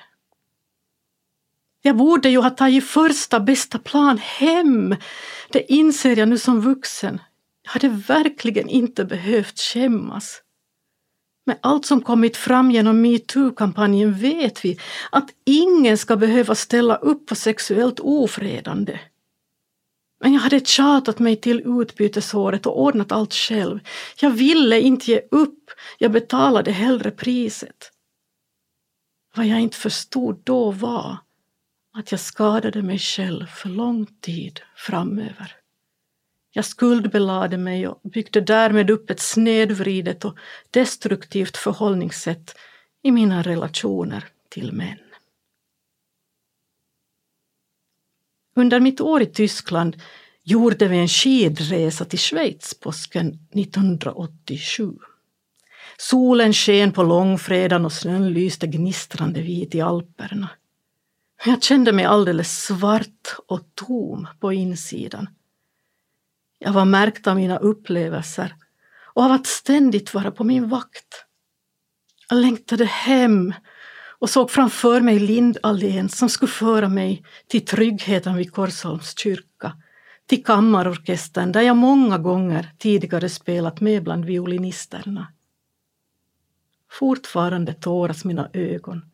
Jag 1.81 1.97
borde 1.97 2.29
ju 2.29 2.37
ha 2.37 2.49
tagit 2.49 2.87
första 2.87 3.39
bästa 3.39 3.79
plan 3.79 4.17
hem. 4.17 4.95
Det 5.49 5.73
inser 5.73 6.19
jag 6.19 6.29
nu 6.29 6.37
som 6.37 6.61
vuxen. 6.61 7.21
Jag 7.63 7.71
hade 7.71 7.87
verkligen 7.89 8.69
inte 8.69 9.05
behövt 9.05 9.59
skämmas. 9.59 10.41
Med 11.45 11.57
allt 11.61 11.85
som 11.85 12.01
kommit 12.01 12.37
fram 12.37 12.71
genom 12.71 13.01
metoo-kampanjen 13.01 14.13
vet 14.13 14.65
vi 14.65 14.79
att 15.11 15.29
ingen 15.45 15.97
ska 15.97 16.15
behöva 16.15 16.55
ställa 16.55 16.95
upp 16.95 17.25
på 17.25 17.35
sexuellt 17.35 17.99
ofredande. 17.99 18.99
Men 20.21 20.33
jag 20.33 20.41
hade 20.41 20.65
tjatat 20.65 21.19
mig 21.19 21.35
till 21.35 21.81
utbytesåret 21.81 22.65
och 22.65 22.81
ordnat 22.81 23.11
allt 23.11 23.33
själv. 23.33 23.79
Jag 24.19 24.29
ville 24.29 24.79
inte 24.79 25.11
ge 25.11 25.21
upp, 25.31 25.69
jag 25.97 26.11
betalade 26.11 26.71
hellre 26.71 27.11
priset. 27.11 27.91
Vad 29.35 29.45
jag 29.45 29.59
inte 29.59 29.77
förstod 29.77 30.41
då 30.43 30.71
var 30.71 31.17
att 31.97 32.11
jag 32.11 32.19
skadade 32.19 32.81
mig 32.81 32.99
själv 32.99 33.45
för 33.45 33.69
lång 33.69 34.05
tid 34.05 34.59
framöver. 34.75 35.55
Jag 36.53 36.65
skuldbelade 36.65 37.57
mig 37.57 37.87
och 37.87 37.99
byggde 38.03 38.41
därmed 38.41 38.89
upp 38.89 39.09
ett 39.09 39.19
snedvridet 39.19 40.25
och 40.25 40.37
destruktivt 40.71 41.57
förhållningssätt 41.57 42.55
i 43.03 43.11
mina 43.11 43.41
relationer 43.41 44.25
till 44.49 44.73
män. 44.73 45.10
Under 48.61 48.79
mitt 48.79 49.01
år 49.01 49.21
i 49.21 49.25
Tyskland 49.25 50.01
gjorde 50.43 50.87
vi 50.87 50.97
en 50.97 51.07
skidresa 51.07 52.05
till 52.05 52.19
Schweiz 52.19 52.73
påsken 52.79 53.27
1987. 53.55 54.93
Solen 55.97 56.53
sken 56.53 56.91
på 56.91 57.03
långfredagen 57.03 57.85
och 57.85 57.93
snön 57.93 58.33
lyste 58.33 58.67
gnistrande 58.67 59.41
vit 59.41 59.75
i 59.75 59.81
Alperna. 59.81 60.49
Jag 61.45 61.63
kände 61.63 61.91
mig 61.91 62.05
alldeles 62.05 62.63
svart 62.63 63.35
och 63.47 63.61
tom 63.75 64.27
på 64.39 64.53
insidan. 64.53 65.29
Jag 66.59 66.73
var 66.73 66.85
märkt 66.85 67.27
av 67.27 67.35
mina 67.35 67.57
upplevelser 67.57 68.55
och 69.13 69.23
av 69.23 69.31
att 69.31 69.47
ständigt 69.47 70.13
vara 70.13 70.31
på 70.31 70.43
min 70.43 70.69
vakt. 70.69 71.25
Jag 72.29 72.37
längtade 72.37 72.85
hem 72.85 73.53
och 74.21 74.29
såg 74.29 74.51
framför 74.51 75.01
mig 75.01 75.19
Lindallén 75.19 76.09
som 76.09 76.29
skulle 76.29 76.51
föra 76.51 76.89
mig 76.89 77.23
till 77.47 77.65
tryggheten 77.65 78.35
vid 78.35 78.53
Korsholms 78.53 79.19
kyrka, 79.19 79.77
till 80.25 80.43
kammarorkestern 80.43 81.51
där 81.51 81.61
jag 81.61 81.77
många 81.77 82.17
gånger 82.17 82.71
tidigare 82.77 83.29
spelat 83.29 83.81
med 83.81 84.03
bland 84.03 84.25
violinisterna. 84.25 85.27
Fortfarande 86.91 87.73
tåras 87.73 88.25
mina 88.25 88.49
ögon 88.53 89.05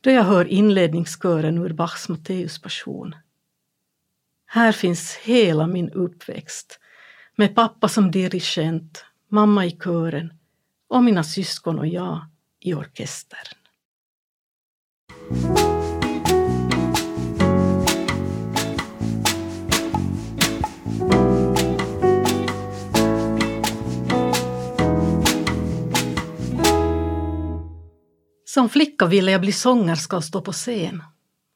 då 0.00 0.10
jag 0.10 0.22
hör 0.22 0.44
inledningskören 0.44 1.58
ur 1.58 1.72
Bachs 1.72 2.08
Matteuspassion. 2.08 3.14
Här 4.46 4.72
finns 4.72 5.14
hela 5.14 5.66
min 5.66 5.90
uppväxt 5.90 6.80
med 7.36 7.54
pappa 7.54 7.88
som 7.88 8.10
dirigent, 8.10 9.04
mamma 9.28 9.66
i 9.66 9.70
kören 9.70 10.32
och 10.88 11.04
mina 11.04 11.24
syskon 11.24 11.78
och 11.78 11.86
jag 11.86 12.20
i 12.60 12.74
orkestern. 12.74 13.63
Som 15.24 15.38
flicka 28.68 29.06
ville 29.06 29.30
jag 29.30 29.40
bli 29.40 29.52
sångerska 29.52 30.16
och 30.16 30.24
stå 30.24 30.40
på 30.40 30.52
scen. 30.52 31.02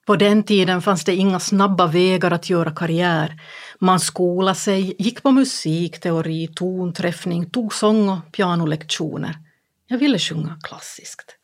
På 0.07 0.17
den 0.17 0.43
tiden 0.43 0.83
fanns 0.83 1.05
det 1.05 1.15
inga 1.15 1.41
snabba 1.41 1.87
vägar 1.87 2.31
att 2.31 2.51
göra 2.51 2.71
karriär. 2.71 3.41
Man 3.79 4.01
skolade 4.01 4.59
sig, 4.59 4.95
gick 4.99 5.23
på 5.23 5.31
musikteori, 5.31 6.49
tonträffning, 6.55 7.51
tog 7.51 7.75
sång 7.75 8.09
och 8.09 8.33
pianolektioner. 8.33 9.39
Jag 9.87 9.99
ville 9.99 10.19
sjunga 10.19 10.59
klassiskt. 10.63 11.38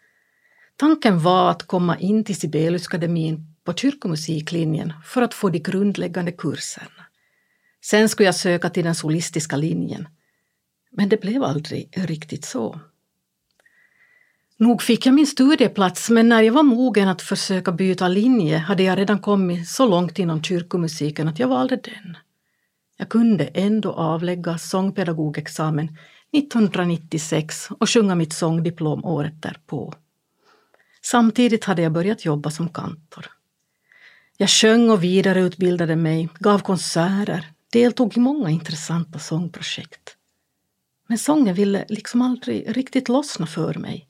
Tanken 0.76 1.18
var 1.18 1.50
att 1.50 1.62
komma 1.62 1.98
in 1.98 2.24
till 2.24 2.36
Sibeliuskademin 2.36 3.46
på 3.64 3.74
kyrkomusiklinjen 3.74 4.92
för 5.04 5.22
att 5.22 5.34
få 5.34 5.50
de 5.50 5.58
grundläggande 5.58 6.32
kurserna. 6.32 7.06
Sen 7.84 8.08
skulle 8.08 8.26
jag 8.26 8.34
söka 8.34 8.70
till 8.70 8.84
den 8.84 8.94
solistiska 8.94 9.56
linjen. 9.56 10.08
Men 10.90 11.08
det 11.08 11.20
blev 11.20 11.42
aldrig 11.42 11.88
riktigt 11.96 12.44
så. 12.44 12.80
Nog 14.56 14.82
fick 14.82 15.06
jag 15.06 15.14
min 15.14 15.26
studieplats, 15.26 16.10
men 16.10 16.28
när 16.28 16.42
jag 16.42 16.52
var 16.52 16.62
mogen 16.62 17.08
att 17.08 17.22
försöka 17.22 17.72
byta 17.72 18.08
linje 18.08 18.58
hade 18.58 18.82
jag 18.82 18.98
redan 18.98 19.18
kommit 19.18 19.68
så 19.68 19.86
långt 19.86 20.18
inom 20.18 20.42
kyrkomusiken 20.42 21.28
att 21.28 21.38
jag 21.38 21.48
valde 21.48 21.76
den. 21.76 22.16
Jag 22.96 23.08
kunde 23.08 23.44
ändå 23.44 23.92
avlägga 23.92 24.58
sångpedagogexamen 24.58 25.96
1996 26.32 27.68
och 27.70 27.90
sjunga 27.90 28.14
mitt 28.14 28.32
sångdiplom 28.32 29.04
året 29.04 29.42
därpå. 29.42 29.94
Samtidigt 31.04 31.64
hade 31.64 31.82
jag 31.82 31.92
börjat 31.92 32.24
jobba 32.24 32.50
som 32.50 32.68
kantor. 32.68 33.26
Jag 34.36 34.50
sjöng 34.50 34.90
och 34.90 35.04
vidareutbildade 35.04 35.96
mig, 35.96 36.28
gav 36.38 36.58
konserter, 36.58 37.52
deltog 37.72 38.16
i 38.16 38.20
många 38.20 38.50
intressanta 38.50 39.18
sångprojekt. 39.18 40.16
Men 41.06 41.18
sången 41.18 41.54
ville 41.54 41.84
liksom 41.88 42.22
aldrig 42.22 42.76
riktigt 42.76 43.08
lossna 43.08 43.46
för 43.46 43.74
mig. 43.74 44.08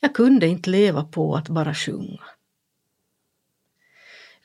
Jag 0.00 0.14
kunde 0.14 0.46
inte 0.46 0.70
leva 0.70 1.04
på 1.04 1.36
att 1.36 1.48
bara 1.48 1.74
sjunga. 1.74 2.20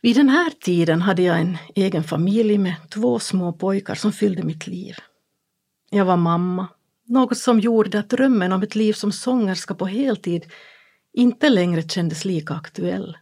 Vid 0.02 0.16
den 0.16 0.30
här 0.30 0.50
tiden 0.50 1.02
hade 1.02 1.22
jag 1.22 1.40
en 1.40 1.58
egen 1.76 2.04
familj 2.04 2.58
med 2.58 2.76
två 2.90 3.20
små 3.20 3.54
pojkar 3.54 3.96
som 3.96 4.14
fyllde 4.14 4.44
mitt 4.44 4.68
liv. 4.68 4.96
Jag 5.90 6.06
var 6.06 6.18
mamma, 6.18 6.68
något 7.06 7.38
som 7.38 7.60
gjorde 7.60 8.00
att 8.00 8.10
drömmen 8.10 8.52
om 8.52 8.64
ett 8.64 8.76
liv 8.76 8.94
som 8.94 9.12
sångerska 9.12 9.76
på 9.76 9.86
heltid 9.86 10.46
inte 11.18 11.50
längre 11.50 11.82
kändes 11.82 12.26
lika 12.26 12.54
aktuell. 12.54 13.18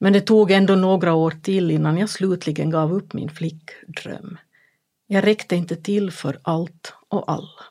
Men 0.00 0.12
det 0.12 0.20
tog 0.20 0.50
ändå 0.50 0.74
några 0.74 1.14
år 1.14 1.30
till 1.30 1.70
innan 1.70 1.98
jag 1.98 2.10
slutligen 2.10 2.70
gav 2.70 2.92
upp 2.92 3.12
min 3.12 3.30
flickdröm. 3.30 4.38
Jag 5.06 5.26
räckte 5.26 5.56
inte 5.56 5.76
till 5.76 6.10
för 6.10 6.40
allt 6.42 6.94
och 7.08 7.32
alla. 7.32 7.64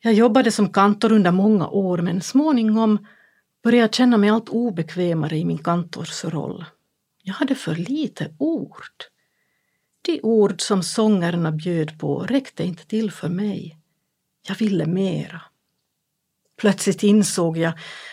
Jag 0.00 0.14
jobbade 0.14 0.52
som 0.52 0.72
kantor 0.72 1.12
under 1.12 1.30
många 1.30 1.68
år 1.68 1.98
men 1.98 2.20
småningom 2.20 3.06
började 3.62 3.82
jag 3.82 3.94
känna 3.94 4.16
mig 4.16 4.30
allt 4.30 4.48
obekvämare 4.48 5.36
i 5.36 5.44
min 5.44 5.58
kantorsroll. 5.58 6.64
Jag 7.22 7.34
hade 7.34 7.54
för 7.54 7.74
lite 7.74 8.34
ord. 8.38 8.94
De 10.02 10.20
ord 10.22 10.60
som 10.60 10.82
sångerna 10.82 11.52
bjöd 11.52 11.98
på 11.98 12.18
räckte 12.18 12.64
inte 12.64 12.86
till 12.86 13.10
för 13.10 13.28
mig. 13.28 13.78
Jag 14.48 14.54
ville 14.54 14.86
mera. 14.86 15.42
Plötsligt 16.56 17.02
insåg 17.02 17.58
jag 17.58 17.72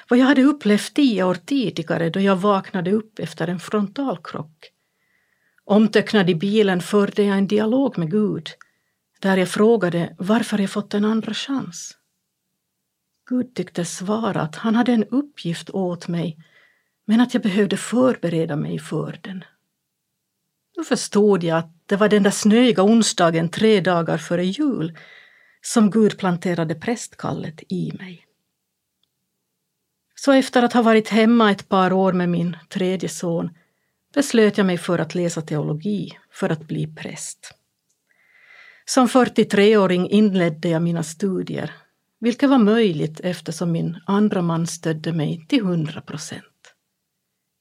vad 0.10 0.20
jag 0.20 0.26
hade 0.26 0.44
upplevt 0.44 0.94
tio 0.94 1.24
år 1.24 1.36
tidigare 1.46 2.10
då 2.10 2.20
jag 2.20 2.36
vaknade 2.36 2.92
upp 2.92 3.20
efter 3.20 3.48
en 3.48 3.60
frontalkrock. 3.60 4.70
Omtöcknad 5.66 6.30
i 6.30 6.36
bilen 6.36 6.82
förde 6.82 7.24
jag 7.24 7.38
en 7.38 7.48
dialog 7.48 7.98
med 7.98 8.12
Gud 8.12 8.50
där 9.20 9.38
jag 9.38 9.50
frågade 9.50 10.16
varför 10.18 10.58
jag 10.58 10.70
fått 10.70 10.94
en 10.94 11.06
andra 11.06 11.34
chans. 11.34 11.98
Gud 13.30 13.56
tyckte 13.56 13.86
svara 13.86 14.42
att 14.42 14.56
han 14.56 14.76
hade 14.76 14.92
en 14.92 15.04
uppgift 15.04 15.70
åt 15.70 16.08
mig 16.08 16.38
men 17.06 17.22
att 17.22 17.34
jag 17.34 17.44
behövde 17.44 17.78
förbereda 17.78 18.56
mig 18.56 18.80
för 18.80 19.20
den. 19.24 19.44
Då 20.76 20.84
förstod 20.84 21.44
jag 21.44 21.58
att 21.58 21.72
det 21.86 21.96
var 21.96 22.10
den 22.10 22.24
där 22.24 22.32
snöiga 22.32 22.84
onsdagen 22.84 23.50
tre 23.50 23.82
dagar 23.82 24.18
före 24.18 24.46
jul 24.46 24.98
som 25.62 25.92
Gud 25.92 26.18
planterade 26.18 26.76
prästkallet 26.76 27.64
i 27.70 27.92
mig. 28.00 28.26
Så 30.26 30.32
efter 30.32 30.64
att 30.64 30.74
ha 30.74 30.82
varit 30.82 31.10
hemma 31.10 31.52
ett 31.52 31.70
par 31.70 31.94
år 31.94 32.14
med 32.14 32.30
min 32.30 32.58
tredje 32.70 33.10
son 33.10 33.50
beslöt 34.14 34.58
jag 34.58 34.68
mig 34.68 34.78
för 34.78 35.00
att 35.00 35.16
läsa 35.16 35.42
teologi 35.42 36.18
för 36.32 36.50
att 36.50 36.68
bli 36.68 36.88
präst. 36.88 37.54
Som 38.86 39.08
43-åring 39.08 40.10
inledde 40.10 40.70
jag 40.70 40.82
mina 40.82 41.04
studier, 41.04 41.72
vilket 42.20 42.50
var 42.50 42.58
möjligt 42.58 43.20
eftersom 43.20 43.72
min 43.72 43.98
andra 44.06 44.42
man 44.42 44.68
stödde 44.68 45.14
mig 45.14 45.46
till 45.50 45.60
100 45.60 46.02
procent. 46.02 46.74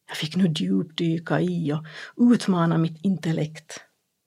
Jag 0.09 0.17
fick 0.17 0.37
nu 0.37 0.47
djupdyka 0.57 1.41
i 1.41 1.73
och 1.73 1.85
utmana 2.33 2.79
mitt 2.79 3.05
intellekt. 3.05 3.81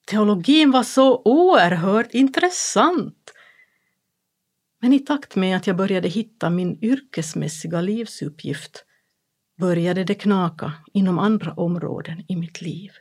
Teologin 0.08 0.72
var 0.72 0.84
så 0.84 1.22
oerhört 1.26 2.14
intressant. 2.14 3.35
Men 4.86 4.94
i 4.94 5.00
takt 5.00 5.36
med 5.36 5.58
att 5.58 5.68
jag 5.68 5.76
började 5.76 6.08
hitta 6.08 6.50
min 6.50 6.84
yrkesmässiga 6.84 7.82
livsuppgift 7.82 8.86
började 9.60 10.04
det 10.04 10.16
knaka 10.16 10.74
inom 10.94 11.20
andra 11.20 11.54
områden 11.54 12.26
i 12.28 12.36
mitt 12.36 12.62
liv. 12.62 12.92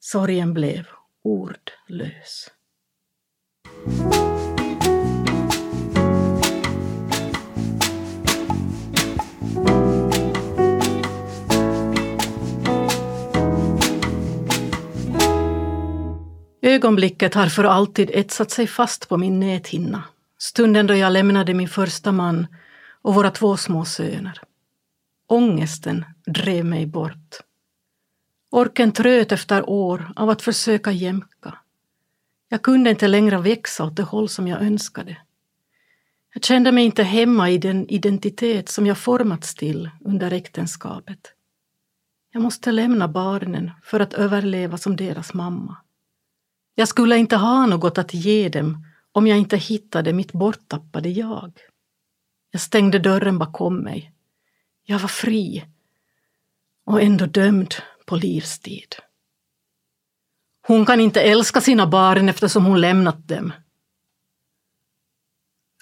Sorgen 0.00 0.54
blev 0.54 0.86
ordlös. 1.22 2.50
Ögonblicket 16.68 17.34
har 17.34 17.46
för 17.46 17.64
alltid 17.64 18.10
etsat 18.14 18.50
sig 18.50 18.66
fast 18.66 19.08
på 19.08 19.16
min 19.16 19.40
näthinna. 19.40 20.04
Stunden 20.38 20.86
då 20.86 20.94
jag 20.94 21.12
lämnade 21.12 21.54
min 21.54 21.68
första 21.68 22.12
man 22.12 22.46
och 23.02 23.14
våra 23.14 23.30
två 23.30 23.56
små 23.56 23.84
söner. 23.84 24.40
Ångesten 25.26 26.04
drev 26.26 26.64
mig 26.64 26.86
bort. 26.86 27.40
Orken 28.50 28.92
tröt 28.92 29.32
efter 29.32 29.68
år 29.68 30.12
av 30.16 30.30
att 30.30 30.42
försöka 30.42 30.92
jämka. 30.92 31.58
Jag 32.48 32.62
kunde 32.62 32.90
inte 32.90 33.08
längre 33.08 33.38
växa 33.38 33.84
åt 33.84 33.96
det 33.96 34.02
håll 34.02 34.28
som 34.28 34.48
jag 34.48 34.62
önskade. 34.62 35.16
Jag 36.34 36.44
kände 36.44 36.72
mig 36.72 36.84
inte 36.84 37.02
hemma 37.02 37.50
i 37.50 37.58
den 37.58 37.88
identitet 37.88 38.68
som 38.68 38.86
jag 38.86 38.98
formats 38.98 39.54
till 39.54 39.90
under 40.04 40.32
äktenskapet. 40.32 41.32
Jag 42.32 42.42
måste 42.42 42.72
lämna 42.72 43.08
barnen 43.08 43.70
för 43.82 44.00
att 44.00 44.14
överleva 44.14 44.76
som 44.76 44.96
deras 44.96 45.34
mamma. 45.34 45.76
Jag 46.78 46.88
skulle 46.88 47.16
inte 47.16 47.36
ha 47.36 47.66
något 47.66 47.98
att 47.98 48.14
ge 48.14 48.48
dem 48.48 48.86
om 49.12 49.26
jag 49.26 49.38
inte 49.38 49.56
hittade 49.56 50.12
mitt 50.12 50.32
borttappade 50.32 51.08
jag. 51.08 51.52
Jag 52.50 52.60
stängde 52.60 52.98
dörren 52.98 53.38
bakom 53.38 53.76
mig. 53.76 54.12
Jag 54.84 54.98
var 54.98 55.08
fri 55.08 55.64
och 56.84 57.02
ändå 57.02 57.26
dömd 57.26 57.74
på 58.06 58.16
livstid. 58.16 58.94
Hon 60.66 60.86
kan 60.86 61.00
inte 61.00 61.20
älska 61.20 61.60
sina 61.60 61.86
barn 61.86 62.28
eftersom 62.28 62.64
hon 62.64 62.80
lämnat 62.80 63.28
dem. 63.28 63.52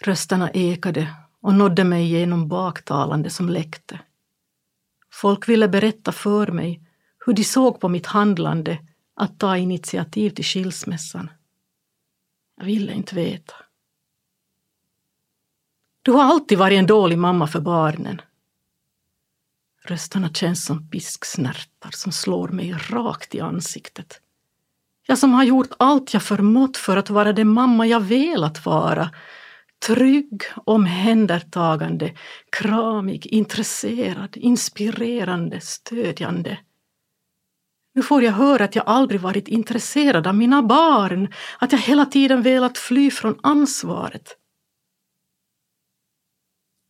Rösterna 0.02 0.50
ekade 0.50 1.14
och 1.40 1.54
nådde 1.54 1.84
mig 1.84 2.06
genom 2.06 2.48
baktalande 2.48 3.30
som 3.30 3.48
läckte. 3.48 4.00
Folk 5.12 5.48
ville 5.48 5.68
berätta 5.68 6.12
för 6.12 6.46
mig 6.46 6.82
hur 7.26 7.32
de 7.32 7.44
såg 7.44 7.80
på 7.80 7.88
mitt 7.88 8.06
handlande 8.06 8.78
att 9.16 9.38
ta 9.38 9.56
initiativ 9.56 10.30
till 10.30 10.44
skilsmässan. 10.44 11.30
Jag 12.56 12.64
ville 12.64 12.92
inte 12.92 13.14
veta. 13.14 13.54
Du 16.02 16.12
har 16.12 16.24
alltid 16.24 16.58
varit 16.58 16.78
en 16.78 16.86
dålig 16.86 17.18
mamma 17.18 17.46
för 17.46 17.60
barnen. 17.60 18.20
Rösterna 19.84 20.28
känns 20.28 20.64
som 20.64 20.90
pisksnärtar 20.90 21.90
som 21.90 22.12
slår 22.12 22.48
mig 22.48 22.72
rakt 22.72 23.34
i 23.34 23.40
ansiktet. 23.40 24.20
Jag 25.06 25.18
som 25.18 25.32
har 25.32 25.44
gjort 25.44 25.70
allt 25.78 26.14
jag 26.14 26.22
förmått 26.22 26.76
för 26.76 26.96
att 26.96 27.10
vara 27.10 27.32
den 27.32 27.48
mamma 27.48 27.86
jag 27.86 28.00
velat 28.00 28.66
vara. 28.66 29.10
Trygg, 29.86 30.42
omhändertagande, 30.64 32.14
kramig, 32.58 33.26
intresserad, 33.26 34.36
inspirerande, 34.36 35.60
stödjande. 35.60 36.58
Nu 37.96 38.02
får 38.02 38.22
jag 38.22 38.32
höra 38.32 38.64
att 38.64 38.76
jag 38.76 38.84
aldrig 38.86 39.20
varit 39.20 39.48
intresserad 39.48 40.26
av 40.26 40.34
mina 40.34 40.62
barn, 40.62 41.32
att 41.58 41.72
jag 41.72 41.78
hela 41.78 42.06
tiden 42.06 42.42
velat 42.42 42.78
fly 42.78 43.10
från 43.10 43.38
ansvaret. 43.42 44.36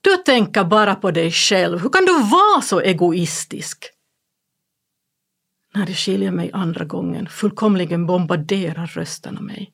Du 0.01 0.17
tänker 0.17 0.65
bara 0.65 0.95
på 0.95 1.11
dig 1.11 1.31
själv. 1.33 1.79
Hur 1.79 1.89
kan 1.89 2.05
du 2.05 2.13
vara 2.13 2.63
så 2.63 2.81
egoistisk? 2.81 3.85
När 5.75 5.87
det 5.87 5.95
skiljer 5.95 6.31
mig 6.31 6.51
andra 6.53 6.85
gången 6.85 7.29
fullkomligen 7.29 8.07
bombarderar 8.07 8.87
rösterna 8.87 9.41
mig. 9.41 9.73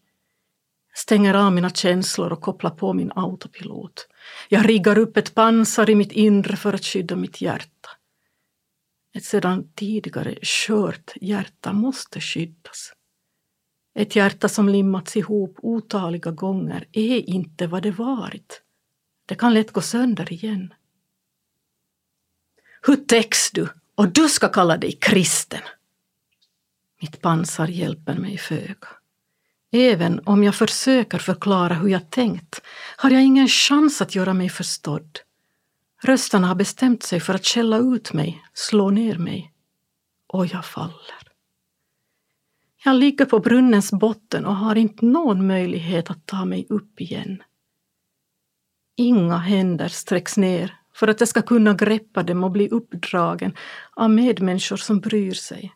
Jag 0.91 0.99
stänger 0.99 1.35
av 1.35 1.53
mina 1.53 1.71
känslor 1.71 2.33
och 2.33 2.41
kopplar 2.41 2.71
på 2.71 2.93
min 2.93 3.13
autopilot. 3.15 4.09
Jag 4.49 4.69
riggar 4.69 4.99
upp 4.99 5.17
ett 5.17 5.35
pansar 5.35 5.91
i 5.91 5.95
mitt 5.95 6.13
inre 6.13 6.57
för 6.57 6.73
att 6.73 6.85
skydda 6.85 7.17
mitt 7.17 7.41
hjärta. 7.41 7.72
Ett 9.15 9.25
sedan 9.25 9.73
tidigare 9.75 10.39
skört 10.43 11.13
hjärta 11.21 11.73
måste 11.73 12.21
skyddas. 12.21 12.93
Ett 13.95 14.17
hjärta 14.17 14.49
som 14.49 14.69
limmats 14.69 15.17
ihop 15.17 15.59
otaliga 15.63 16.31
gånger 16.31 16.89
är 16.93 17.31
inte 17.31 17.67
vad 17.67 17.83
det 17.83 17.91
varit. 17.91 18.63
Det 19.27 19.35
kan 19.35 19.55
lätt 19.55 19.73
gå 19.73 19.81
sönder 19.81 20.33
igen. 20.33 20.75
Hur 22.83 22.97
täcks 22.97 23.51
du 23.51 23.69
och 23.95 24.09
du 24.09 24.29
ska 24.29 24.49
kalla 24.49 24.77
dig 24.77 24.93
kristen? 24.93 25.63
Mitt 27.01 27.21
pansar 27.21 27.69
hjälper 27.69 28.15
mig 28.15 28.39
föga. 28.39 28.89
Även 29.73 30.21
om 30.25 30.45
jag 30.45 30.55
försöker 30.55 31.19
förklara 31.19 31.75
hur 31.75 31.89
jag 31.89 32.11
tänkt 32.11 32.61
har 32.97 33.11
jag 33.11 33.23
ingen 33.23 33.49
chans 33.49 34.03
att 34.03 34.15
göra 34.15 34.35
mig 34.35 34.49
förstådd. 34.49 35.19
Rösterna 36.05 36.47
har 36.47 36.55
bestämt 36.55 37.03
sig 37.03 37.21
för 37.21 37.35
att 37.35 37.47
skälla 37.47 37.79
ut 37.79 38.13
mig, 38.13 38.45
slå 38.55 38.91
ner 38.91 39.19
mig. 39.19 39.53
Och 40.27 40.47
jag 40.47 40.65
faller. 40.65 41.23
Jag 42.85 42.97
ligger 42.97 43.25
på 43.25 43.39
brunnens 43.39 43.93
botten 43.93 44.47
och 44.47 44.57
har 44.57 44.77
inte 44.77 45.05
någon 45.05 45.47
möjlighet 45.47 46.11
att 46.11 46.27
ta 46.27 46.45
mig 46.45 46.67
upp 46.69 47.01
igen. 47.01 47.43
Inga 48.97 49.37
händer 49.37 49.89
sträcks 49.89 50.37
ner 50.37 50.77
för 50.95 51.09
att 51.09 51.21
jag 51.21 51.29
ska 51.29 51.43
kunna 51.43 51.75
greppa 51.75 52.23
dem 52.23 52.45
och 52.45 52.51
bli 52.51 52.69
uppdragen 52.69 53.57
av 53.93 54.11
medmänniskor 54.11 54.77
som 54.77 55.01
bryr 55.01 55.35
sig. 55.35 55.75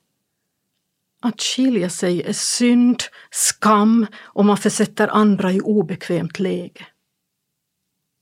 Att 1.21 1.43
skilja 1.43 1.91
sig 1.91 2.23
är 2.23 2.33
synd, 2.33 3.03
skam 3.31 4.07
och 4.17 4.45
man 4.45 4.57
försätter 4.57 5.09
andra 5.09 5.53
i 5.53 5.61
obekvämt 5.61 6.39
läge. 6.39 6.87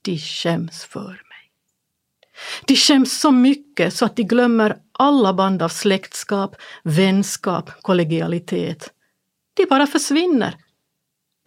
De 0.01 0.17
skäms 0.17 0.83
för 0.83 1.09
mig. 1.09 1.24
De 2.65 2.75
skäms 2.75 3.19
så 3.19 3.31
mycket 3.31 3.93
så 3.93 4.05
att 4.05 4.15
de 4.15 4.23
glömmer 4.23 4.77
alla 4.91 5.33
band 5.33 5.61
av 5.61 5.69
släktskap, 5.69 6.55
vänskap, 6.83 7.81
kollegialitet. 7.81 8.89
De 9.53 9.65
bara 9.65 9.87
försvinner. 9.87 10.55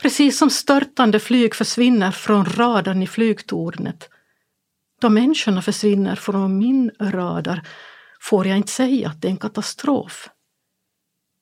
Precis 0.02 0.38
som 0.38 0.50
störtande 0.50 1.20
flyg 1.20 1.54
försvinner 1.54 2.10
från 2.10 2.44
radarn 2.44 3.02
i 3.02 3.06
flygtornet. 3.06 4.08
Då 5.00 5.08
människorna 5.08 5.62
försvinner 5.62 6.16
från 6.16 6.58
min 6.58 6.90
radar 7.00 7.66
får 8.20 8.46
jag 8.46 8.56
inte 8.56 8.72
säga 8.72 9.08
att 9.08 9.22
det 9.22 9.28
är 9.28 9.30
en 9.30 9.36
katastrof. 9.36 10.28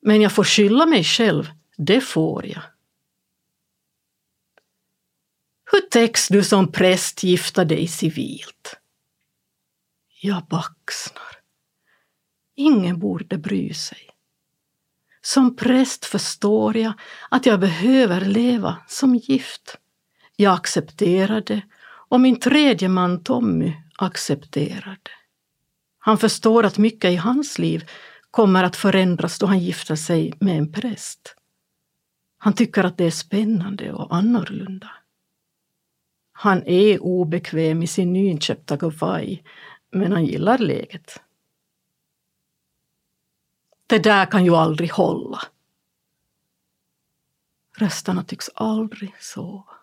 Men 0.03 0.21
jag 0.21 0.33
får 0.33 0.45
skylla 0.45 0.87
mig 0.87 1.05
själv, 1.05 1.51
det 1.77 2.01
får 2.01 2.47
jag. 2.47 2.63
Hur 5.73 5.81
täcks 5.81 6.29
du 6.29 6.45
som 6.45 6.73
präst 6.73 7.23
gifta 7.23 7.65
dig 7.65 7.89
civilt? 7.89 8.77
Jag 10.27 10.47
baxnar. 10.47 11.37
Ingen 12.57 12.99
borde 12.99 13.39
bry 13.39 13.75
sig. 13.75 13.99
Som 15.21 15.57
präst 15.57 16.05
förstår 16.05 16.77
jag 16.77 16.93
att 17.31 17.47
jag 17.47 17.61
behöver 17.61 18.21
leva 18.21 18.77
som 18.87 19.15
gift. 19.15 19.77
Jag 20.37 20.55
accepterar 20.55 21.41
det 21.41 21.63
och 22.09 22.21
min 22.21 22.41
tredje 22.41 22.89
man 22.89 23.25
Tommy 23.25 23.73
accepterar 23.97 24.99
det. 25.03 25.11
Han 25.99 26.19
förstår 26.19 26.65
att 26.65 26.79
mycket 26.79 27.11
i 27.11 27.17
hans 27.17 27.59
liv 27.59 27.85
kommer 28.31 28.65
att 28.65 28.77
förändras 28.77 29.39
då 29.39 29.47
han 29.47 29.59
gifter 29.59 29.97
sig 29.97 30.33
med 30.41 30.59
en 30.59 30.73
präst. 30.73 31.37
Han 32.39 32.53
tycker 32.53 32.85
att 32.85 32.99
det 32.99 33.05
är 33.05 33.11
spännande 33.11 33.93
och 33.93 34.17
annorlunda. 34.17 34.91
Han 36.33 36.63
är 36.67 37.03
obekväm 37.03 37.83
i 37.83 37.87
sin 37.87 38.13
nyinköpta 38.13 38.77
kavaj, 38.77 39.43
men 39.99 40.13
han 40.13 40.25
gillar 40.25 40.59
läget. 40.59 41.21
Det 43.87 43.99
där 43.99 44.27
kan 44.27 44.45
ju 44.45 44.55
aldrig 44.57 44.91
hålla. 44.91 45.43
Rösterna 47.77 48.25
tycks 48.25 48.51
aldrig 48.55 49.23
sova. 49.23 49.75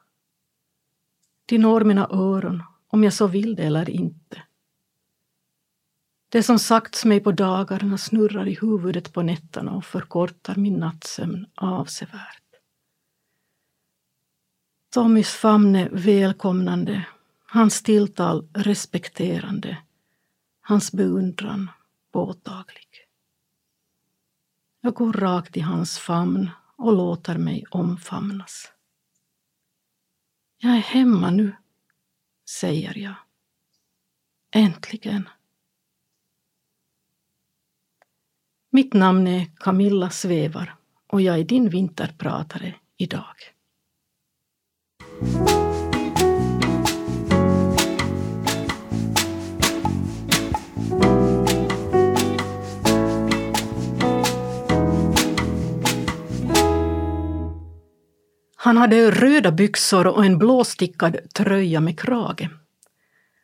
De 1.45 1.57
når 1.57 1.83
mina 1.83 2.07
öron, 2.11 2.63
om 2.87 3.03
jag 3.03 3.13
så 3.13 3.27
vill 3.27 3.55
det 3.55 3.63
eller 3.63 3.89
inte. 3.89 4.43
Det 6.29 6.43
som 6.43 6.59
sagts 6.59 7.05
mig 7.05 7.19
på 7.19 7.31
dagarna 7.31 7.97
snurrar 7.97 8.47
i 8.47 8.57
huvudet 8.61 9.13
på 9.13 9.21
nätterna 9.21 9.71
och 9.71 9.85
förkortar 9.85 10.55
min 10.55 10.73
nattsömn 10.73 11.45
avsevärt. 11.55 12.43
Tommys 14.89 15.29
famn 15.29 15.75
är 15.75 15.89
välkomnande, 15.89 17.05
hans 17.45 17.83
tilltal 17.83 18.47
respekterande, 18.53 19.77
hans 20.63 20.91
beundran 20.91 21.69
påtaglig. 22.11 22.87
Jag 24.81 24.93
går 24.93 25.13
rakt 25.13 25.57
i 25.57 25.59
hans 25.59 25.99
famn 25.99 26.49
och 26.75 26.93
låter 26.93 27.37
mig 27.37 27.65
omfamnas. 27.71 28.71
Jag 30.57 30.71
är 30.71 30.81
hemma 30.81 31.31
nu, 31.31 31.55
säger 32.49 32.97
jag. 32.97 33.15
Äntligen. 34.51 35.29
Mitt 38.69 38.93
namn 38.93 39.27
är 39.27 39.45
Camilla 39.55 40.09
Svevar 40.09 40.75
och 41.07 41.21
jag 41.21 41.39
är 41.39 41.43
din 41.43 41.69
vinterpratare 41.69 42.75
idag. 42.97 43.35
Han 58.63 58.77
hade 58.77 59.11
röda 59.11 59.51
byxor 59.51 60.07
och 60.07 60.25
en 60.25 60.37
blåstickad 60.37 61.17
tröja 61.33 61.79
med 61.79 61.99
krage. 61.99 62.49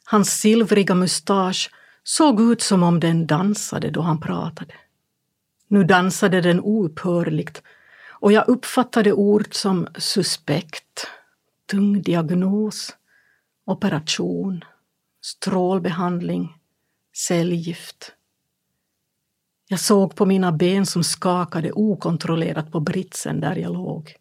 Hans 0.05 0.39
silvriga 0.39 0.95
mustasch 0.95 1.71
såg 2.03 2.41
ut 2.41 2.61
som 2.61 2.83
om 2.83 2.99
den 2.99 3.27
dansade 3.27 3.89
då 3.89 4.01
han 4.01 4.19
pratade. 4.19 4.73
Nu 5.67 5.83
dansade 5.83 6.41
den 6.41 6.61
oupphörligt 6.61 7.61
och 8.09 8.31
jag 8.31 8.47
uppfattade 8.47 9.13
ord 9.13 9.47
som 9.51 9.87
suspekt, 9.97 11.07
tung 11.71 12.01
diagnos 12.01 12.95
operation, 13.65 14.63
strålbehandling, 15.21 16.55
cellgift. 17.13 18.11
Jag 19.67 19.79
såg 19.79 20.15
på 20.15 20.25
mina 20.25 20.51
ben 20.51 20.85
som 20.85 21.03
skakade 21.03 21.71
okontrollerat 21.71 22.71
på 22.71 22.79
britsen 22.79 23.39
där 23.39 23.55
jag 23.55 23.73
låg. 23.73 24.15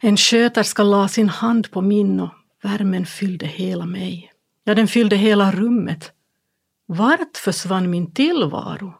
En 0.00 0.16
sköterska 0.16 0.82
la 0.82 1.08
sin 1.08 1.28
hand 1.28 1.70
på 1.70 1.80
min 1.80 2.20
och 2.20 2.30
värmen 2.62 3.06
fyllde 3.06 3.46
hela 3.46 3.86
mig. 3.86 4.32
Ja, 4.64 4.74
den 4.74 4.88
fyllde 4.88 5.16
hela 5.16 5.52
rummet. 5.52 6.12
Vart 6.86 7.36
försvann 7.36 7.90
min 7.90 8.14
tillvaro? 8.14 8.94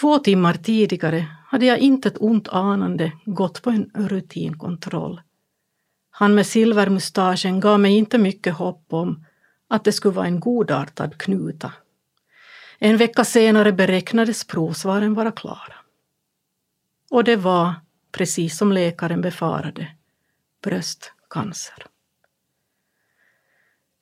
Två 0.00 0.18
timmar 0.18 0.54
tidigare 0.54 1.26
hade 1.46 1.66
jag 1.66 1.78
inte 1.78 2.08
ett 2.08 2.20
ont 2.20 2.48
anande 2.48 3.12
gått 3.24 3.62
på 3.62 3.70
en 3.70 3.90
rutinkontroll. 3.94 5.20
Han 6.10 6.34
med 6.34 6.46
silvermustaschen 6.46 7.60
gav 7.60 7.80
mig 7.80 7.96
inte 7.96 8.18
mycket 8.18 8.54
hopp 8.54 8.84
om 8.88 9.24
att 9.68 9.84
det 9.84 9.92
skulle 9.92 10.14
vara 10.14 10.26
en 10.26 10.40
godartad 10.40 11.18
knuta. 11.18 11.72
En 12.78 12.96
vecka 12.96 13.24
senare 13.24 13.72
beräknades 13.72 14.44
provsvaren 14.44 15.14
vara 15.14 15.32
klara. 15.32 15.74
Och 17.10 17.24
det 17.24 17.36
var, 17.36 17.74
precis 18.12 18.58
som 18.58 18.72
läkaren 18.72 19.20
befarade, 19.20 19.88
bröstcancer. 20.62 21.86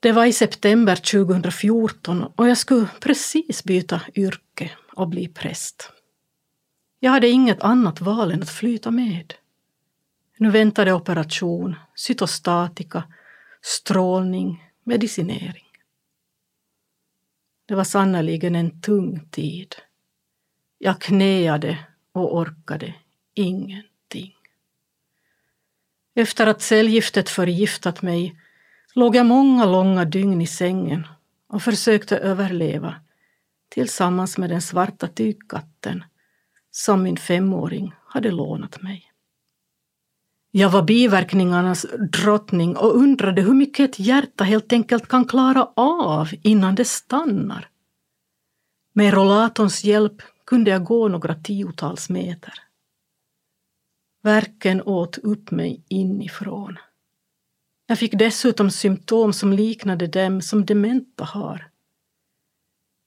Det 0.00 0.12
var 0.12 0.24
i 0.24 0.32
september 0.32 0.96
2014 0.96 2.22
och 2.22 2.48
jag 2.48 2.58
skulle 2.58 2.88
precis 3.00 3.64
byta 3.64 4.00
yrke 4.14 4.70
och 4.92 5.08
bli 5.08 5.28
präst. 5.28 5.92
Jag 7.00 7.10
hade 7.10 7.28
inget 7.28 7.62
annat 7.62 8.00
val 8.00 8.32
än 8.32 8.42
att 8.42 8.50
flyta 8.50 8.90
med. 8.90 9.34
Nu 10.36 10.50
väntade 10.50 10.92
operation, 10.92 11.74
cytostatika, 11.94 13.04
strålning, 13.62 14.70
medicinering. 14.84 15.66
Det 17.66 17.74
var 17.74 17.84
sannerligen 17.84 18.54
en 18.54 18.80
tung 18.80 19.28
tid. 19.30 19.74
Jag 20.78 21.00
knäade 21.00 21.78
och 22.12 22.36
orkade 22.36 22.94
ingen. 23.34 23.82
Efter 26.20 26.46
att 26.46 26.62
cellgiftet 26.62 27.28
förgiftat 27.28 28.02
mig 28.02 28.36
låg 28.94 29.16
jag 29.16 29.26
många 29.26 29.64
långa 29.64 30.04
dygn 30.04 30.40
i 30.40 30.46
sängen 30.46 31.06
och 31.48 31.62
försökte 31.62 32.16
överleva 32.16 32.94
tillsammans 33.68 34.38
med 34.38 34.50
den 34.50 34.62
svarta 34.62 35.08
tygkatten 35.08 36.04
som 36.70 37.02
min 37.02 37.16
femåring 37.16 37.94
hade 38.06 38.30
lånat 38.30 38.82
mig. 38.82 39.12
Jag 40.50 40.70
var 40.70 40.82
biverkningarnas 40.82 41.86
drottning 42.12 42.76
och 42.76 42.96
undrade 42.96 43.42
hur 43.42 43.54
mycket 43.54 43.90
ett 43.90 43.98
hjärta 43.98 44.44
helt 44.44 44.72
enkelt 44.72 45.08
kan 45.08 45.24
klara 45.24 45.68
av 45.76 46.28
innan 46.42 46.74
det 46.74 46.84
stannar. 46.84 47.68
Med 48.92 49.14
rollatorns 49.14 49.84
hjälp 49.84 50.22
kunde 50.46 50.70
jag 50.70 50.84
gå 50.84 51.08
några 51.08 51.34
tiotals 51.34 52.08
meter. 52.08 52.69
Verken 54.22 54.82
åt 54.82 55.18
upp 55.18 55.50
mig 55.50 55.84
inifrån. 55.88 56.78
Jag 57.86 57.98
fick 57.98 58.12
dessutom 58.12 58.70
symptom 58.70 59.32
som 59.32 59.52
liknade 59.52 60.06
dem 60.06 60.42
som 60.42 60.66
dementa 60.66 61.24
har. 61.24 61.70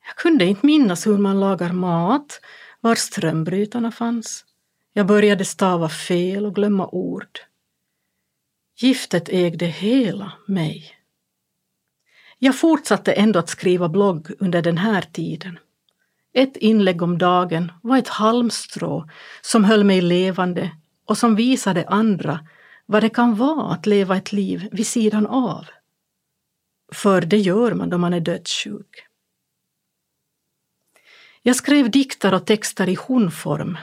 Jag 0.07 0.15
kunde 0.15 0.45
inte 0.45 0.65
minnas 0.65 1.07
hur 1.07 1.17
man 1.17 1.39
lagar 1.39 1.71
mat, 1.71 2.39
var 2.81 2.95
strömbrytarna 2.95 3.91
fanns. 3.91 4.45
Jag 4.93 5.07
började 5.07 5.45
stava 5.45 5.89
fel 5.89 6.45
och 6.45 6.55
glömma 6.55 6.87
ord. 6.87 7.39
Giftet 8.77 9.29
ägde 9.29 9.65
hela 9.65 10.33
mig. 10.47 10.91
Jag 12.39 12.59
fortsatte 12.59 13.13
ändå 13.13 13.39
att 13.39 13.49
skriva 13.49 13.89
blogg 13.89 14.31
under 14.39 14.61
den 14.61 14.77
här 14.77 15.01
tiden. 15.01 15.59
Ett 16.33 16.57
inlägg 16.57 17.01
om 17.01 17.17
dagen 17.17 17.71
var 17.81 17.97
ett 17.97 18.07
halmstrå 18.07 19.09
som 19.41 19.63
höll 19.63 19.83
mig 19.83 20.01
levande 20.01 20.71
och 21.05 21.17
som 21.17 21.35
visade 21.35 21.87
andra 21.87 22.39
vad 22.85 23.03
det 23.03 23.09
kan 23.09 23.35
vara 23.35 23.73
att 23.73 23.85
leva 23.85 24.17
ett 24.17 24.31
liv 24.31 24.69
vid 24.71 24.87
sidan 24.87 25.27
av. 25.27 25.65
För 26.93 27.21
det 27.21 27.37
gör 27.37 27.73
man 27.73 27.89
då 27.89 27.97
man 27.97 28.13
är 28.13 28.19
dödssjuk. 28.19 29.07
Jag 31.41 31.55
skrev 31.55 31.91
dikter 31.91 32.33
och 32.33 32.45
texter 32.45 32.89
i 32.89 32.95
honform. 32.95 33.77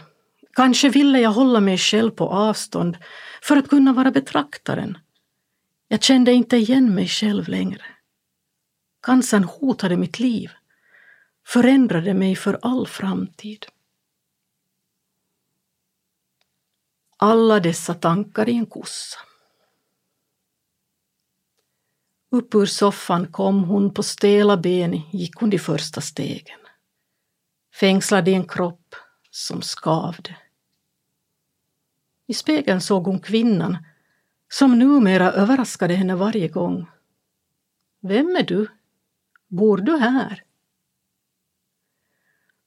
Kanske 0.52 0.88
ville 0.88 1.20
jag 1.20 1.30
hålla 1.30 1.60
mig 1.60 1.78
själv 1.78 2.10
på 2.10 2.28
avstånd 2.28 2.96
för 3.42 3.56
att 3.56 3.68
kunna 3.68 3.92
vara 3.92 4.10
betraktaren. 4.10 4.98
Jag 5.88 6.02
kände 6.02 6.32
inte 6.32 6.56
igen 6.56 6.94
mig 6.94 7.08
själv 7.08 7.48
längre. 7.48 7.84
Cancern 9.02 9.44
hotade 9.44 9.96
mitt 9.96 10.18
liv, 10.18 10.50
förändrade 11.46 12.14
mig 12.14 12.36
för 12.36 12.58
all 12.62 12.86
framtid. 12.86 13.66
Alla 17.22 17.60
dessa 17.60 17.94
tankar 17.94 18.48
i 18.48 18.56
en 18.56 18.66
kossa. 18.66 19.18
Upp 22.30 22.54
ur 22.54 22.66
soffan 22.66 23.32
kom 23.32 23.64
hon 23.64 23.94
på 23.94 24.02
stela 24.02 24.56
ben, 24.56 25.00
gick 25.12 25.34
hon 25.34 25.50
de 25.50 25.58
första 25.58 26.00
stegen. 26.00 26.58
Fängslad 27.74 28.28
i 28.28 28.34
en 28.34 28.48
kropp 28.48 28.94
som 29.30 29.62
skavde. 29.62 30.36
I 32.26 32.34
spegeln 32.34 32.80
såg 32.80 33.04
hon 33.04 33.20
kvinnan 33.20 33.78
som 34.48 34.78
numera 34.78 35.32
överraskade 35.32 35.94
henne 35.94 36.14
varje 36.14 36.48
gång. 36.48 36.86
Vem 38.00 38.36
är 38.36 38.42
du? 38.42 38.68
Bor 39.48 39.76
du 39.76 39.96
här? 39.96 40.42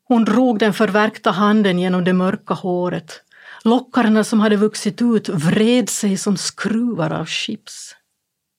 Hon 0.04 0.26
drog 0.26 0.60
den 0.60 0.74
förvärkta 0.74 1.32
handen 1.32 1.80
genom 1.80 2.04
det 2.04 2.14
mörka 2.14 2.54
håret. 2.54 3.24
Lockarna 3.66 4.24
som 4.24 4.40
hade 4.40 4.56
vuxit 4.56 5.02
ut 5.02 5.30
vred 5.30 5.90
sig 5.90 6.18
som 6.18 6.38
skruvar 6.38 7.12
av 7.12 7.26
chips. 7.26 7.96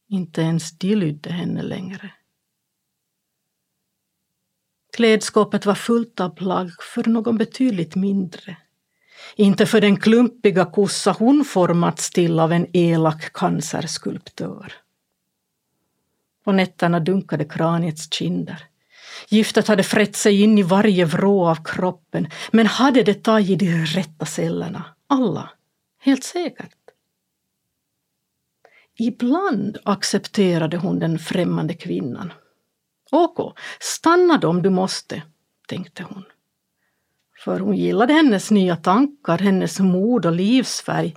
Inte 0.09 0.41
ens 0.41 0.79
de 0.79 0.95
lydde 0.95 1.33
henne 1.33 1.63
längre. 1.63 2.13
Klädskåpet 4.97 5.67
var 5.67 5.75
fullt 5.75 6.21
av 6.21 6.29
plagg 6.31 6.71
för 6.83 7.05
någon 7.05 7.39
betydligt 7.39 7.95
mindre. 7.95 8.57
Inte 9.37 9.67
för 9.67 9.81
den 9.81 9.97
klumpiga 9.97 10.65
kossa 10.65 11.13
hon 11.13 11.45
formats 11.45 12.11
till 12.11 12.41
av 12.41 12.53
en 12.53 12.67
elak 12.73 13.33
cancerskulptör. 13.33 14.73
På 16.45 16.53
nätterna 16.53 17.01
dunkade 17.01 17.45
kraniets 17.45 18.13
kinder. 18.15 18.69
Giftet 19.29 19.69
hade 19.69 19.83
frätt 19.83 20.17
sig 20.17 20.43
in 20.43 20.59
i 20.59 20.63
varje 20.63 21.05
vrå 21.05 21.49
av 21.49 21.65
kroppen, 21.65 22.29
men 22.53 22.67
hade 22.67 23.03
det 23.03 23.25
tagit 23.25 23.59
de 23.59 23.87
rätta 23.87 24.27
cellerna? 24.27 24.85
Alla? 25.07 25.51
Helt 26.01 26.25
säkert. 26.25 26.75
Ibland 28.99 29.79
accepterade 29.85 30.77
hon 30.77 30.99
den 30.99 31.19
främmande 31.19 31.75
kvinnan. 31.75 32.33
Okej, 33.11 33.53
stanna 33.81 34.39
då 34.39 34.49
om 34.49 34.63
du 34.63 34.71
måste, 34.71 35.23
tänkte 35.69 36.03
hon. 36.03 36.25
För 37.45 37.61
hon 37.61 37.77
gillade 37.77 38.13
hennes 38.13 38.51
nya 38.51 38.77
tankar, 38.77 39.39
hennes 39.39 39.81
mod 39.81 40.27
och 40.27 40.33
livsfärg. 40.33 41.15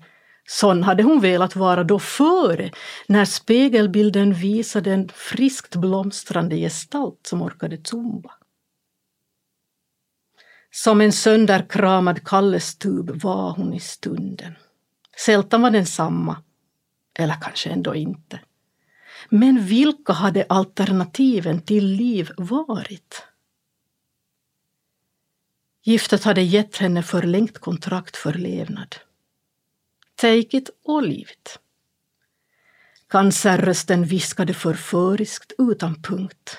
Sån 0.49 0.83
hade 0.83 1.03
hon 1.03 1.19
velat 1.19 1.55
vara 1.55 1.83
då 1.83 1.99
före, 1.99 2.71
när 3.07 3.25
spegelbilden 3.25 4.33
visade 4.33 4.93
en 4.93 5.09
friskt 5.09 5.75
blomstrande 5.75 6.55
gestalt 6.55 7.27
som 7.27 7.41
orkade 7.41 7.77
zumba. 7.83 8.33
Som 10.71 11.01
en 11.01 11.11
sönderkramad 11.11 12.23
kallestub 12.23 13.21
var 13.23 13.51
hon 13.51 13.73
i 13.73 13.79
stunden. 13.79 14.55
Sältan 15.17 15.61
var 15.61 15.71
densamma, 15.71 16.43
eller 17.19 17.41
kanske 17.41 17.69
ändå 17.69 17.95
inte. 17.95 18.39
Men 19.29 19.65
vilka 19.65 20.13
hade 20.13 20.45
alternativen 20.49 21.61
till 21.61 21.85
liv 21.85 22.31
varit? 22.37 23.23
Giftet 25.83 26.23
hade 26.23 26.41
gett 26.41 26.77
henne 26.77 27.03
förlängt 27.03 27.57
kontrakt 27.57 28.15
för 28.15 28.33
levnad. 28.33 28.95
Take 30.17 30.57
it 30.57 30.69
or 30.83 31.01
leave 31.01 31.31
it. 31.31 31.59
Cancerrösten 33.07 34.03
viskade 34.03 34.53
förföriskt 34.53 35.53
utan 35.57 36.01
punkt. 36.01 36.57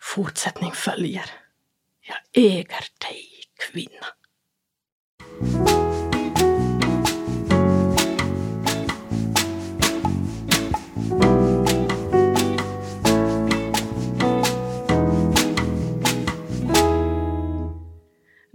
Fortsättning 0.00 0.72
följer. 0.72 1.30
Jag 2.00 2.44
äger 2.44 2.84
dig, 3.00 3.28
kvinna. 3.58 4.06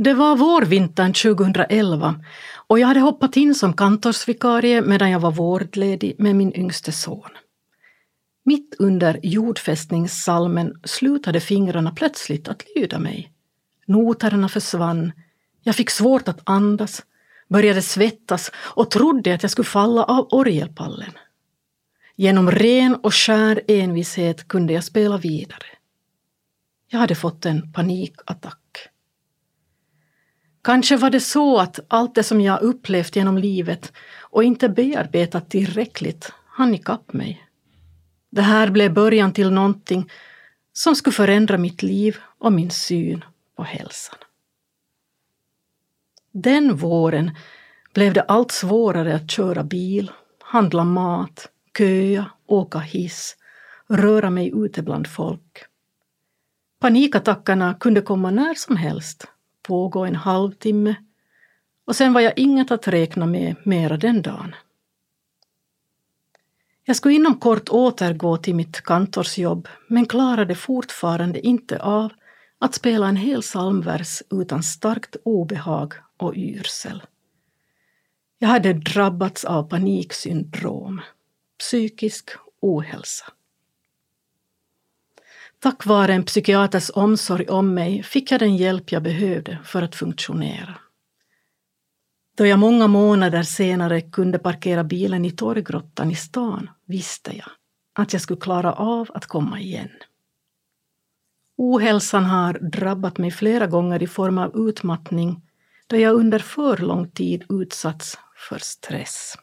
Det 0.04 0.14
var 0.14 0.36
vårvintern 0.36 1.14
2011 1.14 2.16
och 2.68 2.80
jag 2.80 2.88
hade 2.88 3.00
hoppat 3.00 3.38
in 3.38 3.56
som 3.56 3.74
kantorsvikarie 3.74 4.82
medan 4.82 5.12
jag 5.12 5.20
var 5.20 5.32
vårdledig 5.32 6.16
med 6.20 6.36
min 6.36 6.56
yngste 6.56 6.92
son. 6.92 7.30
Mitt 8.46 8.76
under 8.80 9.20
jordfästningssalmen 9.24 10.80
slutade 10.84 11.40
fingrarna 11.40 11.92
plötsligt 11.92 12.48
att 12.48 12.64
lyda 12.76 13.00
mig. 13.00 13.32
Noterna 13.86 14.50
försvann, 14.50 15.12
jag 15.64 15.76
fick 15.76 15.90
svårt 15.90 16.28
att 16.28 16.42
andas, 16.44 17.02
började 17.50 17.82
svettas 17.82 18.52
och 18.56 18.92
trodde 18.92 19.34
att 19.34 19.44
jag 19.44 19.52
skulle 19.52 19.66
falla 19.66 20.04
av 20.04 20.28
orgelpallen. 20.32 21.12
Genom 22.16 22.52
ren 22.52 22.96
och 22.96 23.14
skär 23.14 23.62
envishet 23.68 24.48
kunde 24.48 24.74
jag 24.74 24.84
spela 24.84 25.18
vidare. 25.18 25.66
Jag 26.88 27.00
hade 27.00 27.16
fått 27.16 27.46
en 27.46 27.74
panikattack. 27.74 28.61
Kanske 30.62 30.98
var 30.98 31.10
det 31.10 31.20
så 31.20 31.60
att 31.60 31.80
allt 31.88 32.16
det 32.16 32.24
som 32.24 32.42
jag 32.42 32.62
upplevt 32.62 33.16
genom 33.16 33.38
livet 33.38 33.94
och 34.20 34.44
inte 34.44 34.70
bearbetat 34.70 35.50
tillräckligt 35.50 36.32
hann 36.46 36.76
ikapp 36.76 37.14
mig. 37.14 37.48
Det 38.30 38.42
här 38.42 38.70
blev 38.70 38.94
början 38.94 39.34
till 39.34 39.52
någonting 39.52 40.10
som 40.74 40.96
skulle 40.96 41.14
förändra 41.14 41.58
mitt 41.58 41.84
liv 41.84 42.18
och 42.40 42.54
min 42.54 42.72
syn 42.72 43.26
på 43.56 43.64
hälsan. 43.64 44.18
Den 46.32 46.76
våren 46.76 47.32
blev 47.94 48.14
det 48.14 48.22
allt 48.22 48.52
svårare 48.52 49.16
att 49.16 49.32
köra 49.32 49.64
bil, 49.64 50.12
handla 50.40 50.84
mat, 50.84 51.50
köa, 51.78 52.26
åka 52.46 52.80
hiss, 52.80 53.36
röra 53.88 54.30
mig 54.30 54.52
ute 54.56 54.82
bland 54.82 55.08
folk. 55.08 55.66
Panikattackerna 56.80 57.74
kunde 57.74 58.02
komma 58.02 58.32
när 58.32 58.54
som 58.54 58.76
helst, 58.76 59.28
pågå 59.64 60.06
en 60.06 60.16
halvtimme 60.16 60.96
och 61.86 61.96
sen 61.96 62.14
var 62.14 62.22
jag 62.22 62.34
inget 62.38 62.72
att 62.72 62.88
räkna 62.88 63.26
med 63.26 63.56
mera 63.64 63.98
den 63.98 64.22
dagen. 64.22 64.56
Jag 66.84 66.96
skulle 66.96 67.16
inom 67.16 67.40
kort 67.40 67.70
återgå 67.70 68.38
till 68.38 68.56
mitt 68.56 68.82
kantorsjobb 68.82 69.68
men 69.88 70.06
klarade 70.06 70.56
fortfarande 70.56 71.40
inte 71.40 71.82
av 71.82 72.12
att 72.60 72.76
spela 72.76 73.08
en 73.08 73.16
hel 73.16 73.42
psalmvers 73.42 74.22
utan 74.30 74.64
starkt 74.64 75.16
obehag 75.24 75.94
och 76.18 76.36
yrsel. 76.36 77.04
Jag 78.38 78.48
hade 78.48 78.74
drabbats 78.74 79.46
av 79.46 79.64
paniksyndrom, 79.64 81.02
psykisk 81.60 82.30
ohälsa. 82.60 83.26
Tack 85.64 85.86
vare 85.86 86.14
en 86.14 86.24
psykiaters 86.24 86.92
omsorg 86.94 87.48
om 87.50 87.74
mig 87.74 88.04
fick 88.04 88.32
jag 88.32 88.40
den 88.40 88.58
hjälp 88.58 88.92
jag 88.92 89.04
behövde 89.04 89.60
för 89.64 89.82
att 89.82 89.96
funktionera. 89.96 90.76
Då 92.38 92.46
jag 92.46 92.60
många 92.60 92.88
månader 92.88 93.44
senare 93.44 94.02
kunde 94.02 94.40
parkera 94.40 94.84
bilen 94.84 95.26
i 95.26 95.32
Torggrottan 95.32 96.12
i 96.12 96.16
stan 96.16 96.70
visste 96.86 97.38
jag 97.38 97.50
att 97.94 98.14
jag 98.14 98.22
skulle 98.22 98.40
klara 98.40 98.74
av 98.74 99.12
att 99.14 99.26
komma 99.26 99.60
igen. 99.60 99.90
Ohälsan 101.58 102.26
har 102.26 102.54
drabbat 102.54 103.18
mig 103.18 103.32
flera 103.32 103.68
gånger 103.68 104.04
i 104.04 104.08
form 104.08 104.38
av 104.38 104.70
utmattning 104.70 105.42
då 105.88 105.96
jag 105.96 106.16
under 106.16 106.40
för 106.40 106.78
lång 106.78 107.12
tid 107.12 107.44
utsatts 107.50 108.18
för 108.50 108.58
stress. 108.58 109.36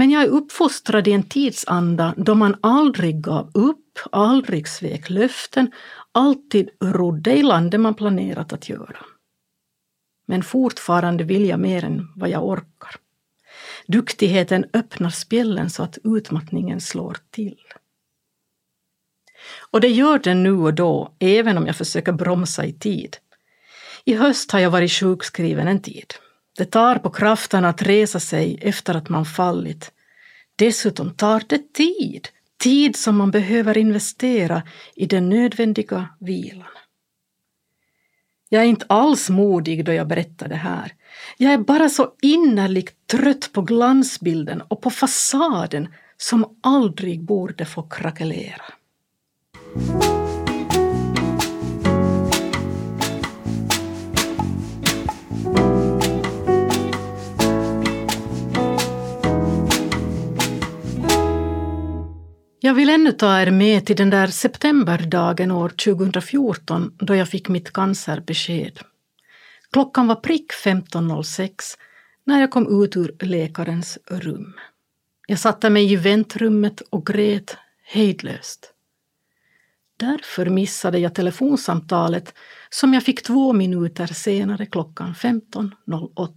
Men 0.00 0.10
jag 0.10 0.22
är 0.22 0.28
uppfostrad 0.28 1.08
i 1.08 1.12
en 1.12 1.22
tidsanda 1.22 2.14
då 2.16 2.34
man 2.34 2.56
aldrig 2.60 3.20
gav 3.20 3.50
upp, 3.54 3.98
aldrig 4.12 4.68
svek 4.68 5.10
löften, 5.10 5.72
alltid 6.12 6.70
rodde 6.80 7.32
i 7.32 7.42
landet 7.42 7.80
man 7.80 7.94
planerat 7.94 8.52
att 8.52 8.68
göra. 8.68 8.96
Men 10.26 10.42
fortfarande 10.42 11.24
vill 11.24 11.48
jag 11.48 11.60
mer 11.60 11.84
än 11.84 12.08
vad 12.16 12.30
jag 12.30 12.44
orkar. 12.44 12.96
Duktigheten 13.86 14.64
öppnar 14.72 15.10
spjällen 15.10 15.70
så 15.70 15.82
att 15.82 15.98
utmattningen 16.04 16.80
slår 16.80 17.16
till. 17.30 17.60
Och 19.70 19.80
det 19.80 19.88
gör 19.88 20.18
den 20.18 20.42
nu 20.42 20.52
och 20.52 20.74
då, 20.74 21.14
även 21.18 21.58
om 21.58 21.66
jag 21.66 21.76
försöker 21.76 22.12
bromsa 22.12 22.64
i 22.64 22.72
tid. 22.72 23.16
I 24.04 24.14
höst 24.14 24.50
har 24.50 24.60
jag 24.60 24.70
varit 24.70 24.92
sjukskriven 24.92 25.68
en 25.68 25.82
tid. 25.82 26.14
Det 26.60 26.66
tar 26.66 26.96
på 26.96 27.10
kraften 27.10 27.64
att 27.64 27.82
resa 27.82 28.20
sig 28.20 28.58
efter 28.62 28.94
att 28.94 29.08
man 29.08 29.24
fallit. 29.24 29.92
Dessutom 30.56 31.10
tar 31.10 31.42
det 31.46 31.72
tid, 31.72 32.28
tid 32.62 32.96
som 32.96 33.16
man 33.16 33.30
behöver 33.30 33.78
investera 33.78 34.62
i 34.94 35.06
den 35.06 35.28
nödvändiga 35.28 36.08
vilan. 36.18 36.68
Jag 38.48 38.62
är 38.62 38.66
inte 38.66 38.86
alls 38.88 39.30
modig 39.30 39.84
då 39.84 39.92
jag 39.92 40.08
berättar 40.08 40.48
det 40.48 40.54
här. 40.54 40.92
Jag 41.36 41.52
är 41.52 41.58
bara 41.58 41.88
så 41.88 42.12
innerligt 42.22 43.06
trött 43.06 43.50
på 43.52 43.62
glansbilden 43.62 44.60
och 44.60 44.82
på 44.82 44.90
fasaden 44.90 45.88
som 46.16 46.58
aldrig 46.62 47.24
borde 47.24 47.64
få 47.64 47.82
krackelera. 47.82 48.64
Jag 62.62 62.74
vill 62.74 62.90
ännu 62.90 63.12
ta 63.12 63.40
er 63.40 63.50
med 63.50 63.86
till 63.86 63.96
den 63.96 64.10
där 64.10 64.26
septemberdagen 64.26 65.50
år 65.50 65.68
2014 65.68 66.92
då 66.98 67.14
jag 67.14 67.28
fick 67.28 67.48
mitt 67.48 67.72
cancerbesked. 67.72 68.78
Klockan 69.72 70.06
var 70.06 70.14
prick 70.14 70.52
15.06 70.64 71.50
när 72.24 72.40
jag 72.40 72.50
kom 72.50 72.84
ut 72.84 72.96
ur 72.96 73.16
läkarens 73.20 73.98
rum. 74.06 74.54
Jag 75.26 75.38
satte 75.38 75.70
mig 75.70 75.92
i 75.92 75.96
väntrummet 75.96 76.80
och 76.80 77.06
grät 77.06 77.56
hejdlöst. 77.82 78.72
Därför 79.96 80.46
missade 80.46 80.98
jag 80.98 81.14
telefonsamtalet 81.14 82.34
som 82.70 82.94
jag 82.94 83.02
fick 83.02 83.22
två 83.22 83.52
minuter 83.52 84.06
senare 84.06 84.66
klockan 84.66 85.14
15.08. 85.14 86.28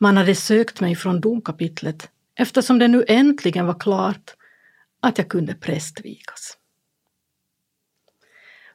Man 0.00 0.16
hade 0.16 0.34
sökt 0.34 0.80
mig 0.80 0.96
från 0.96 1.20
domkapitlet 1.20 2.10
eftersom 2.34 2.78
det 2.78 2.88
nu 2.88 3.04
äntligen 3.08 3.66
var 3.66 3.80
klart 3.80 4.34
att 5.00 5.18
jag 5.18 5.28
kunde 5.28 5.54
prästvigas. 5.54 6.56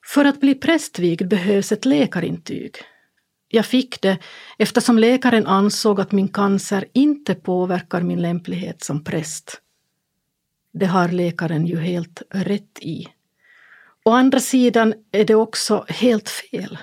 För 0.06 0.26
att 0.26 0.40
bli 0.40 0.56
prästvigd 0.56 1.28
behövs 1.28 1.72
ett 1.72 1.86
läkarintyg. 1.86 2.76
Jag 3.48 3.66
fick 3.66 4.02
det 4.02 4.18
eftersom 4.58 5.00
läkaren 5.00 5.48
ansåg 5.48 6.02
att 6.02 6.12
min 6.12 6.28
cancer 6.28 6.86
inte 6.94 7.36
påverkar 7.36 8.02
min 8.02 8.22
lämplighet 8.22 8.84
som 8.84 9.04
präst. 9.04 9.62
Det 10.74 10.86
har 10.86 11.10
läkaren 11.10 11.66
ju 11.66 11.80
helt 11.80 12.22
rätt 12.30 12.80
i. 12.80 13.08
Å 14.06 14.12
andra 14.12 14.40
sidan 14.40 14.94
är 15.12 15.26
det 15.26 15.36
också 15.36 15.86
helt 15.88 16.30
fel. 16.30 16.78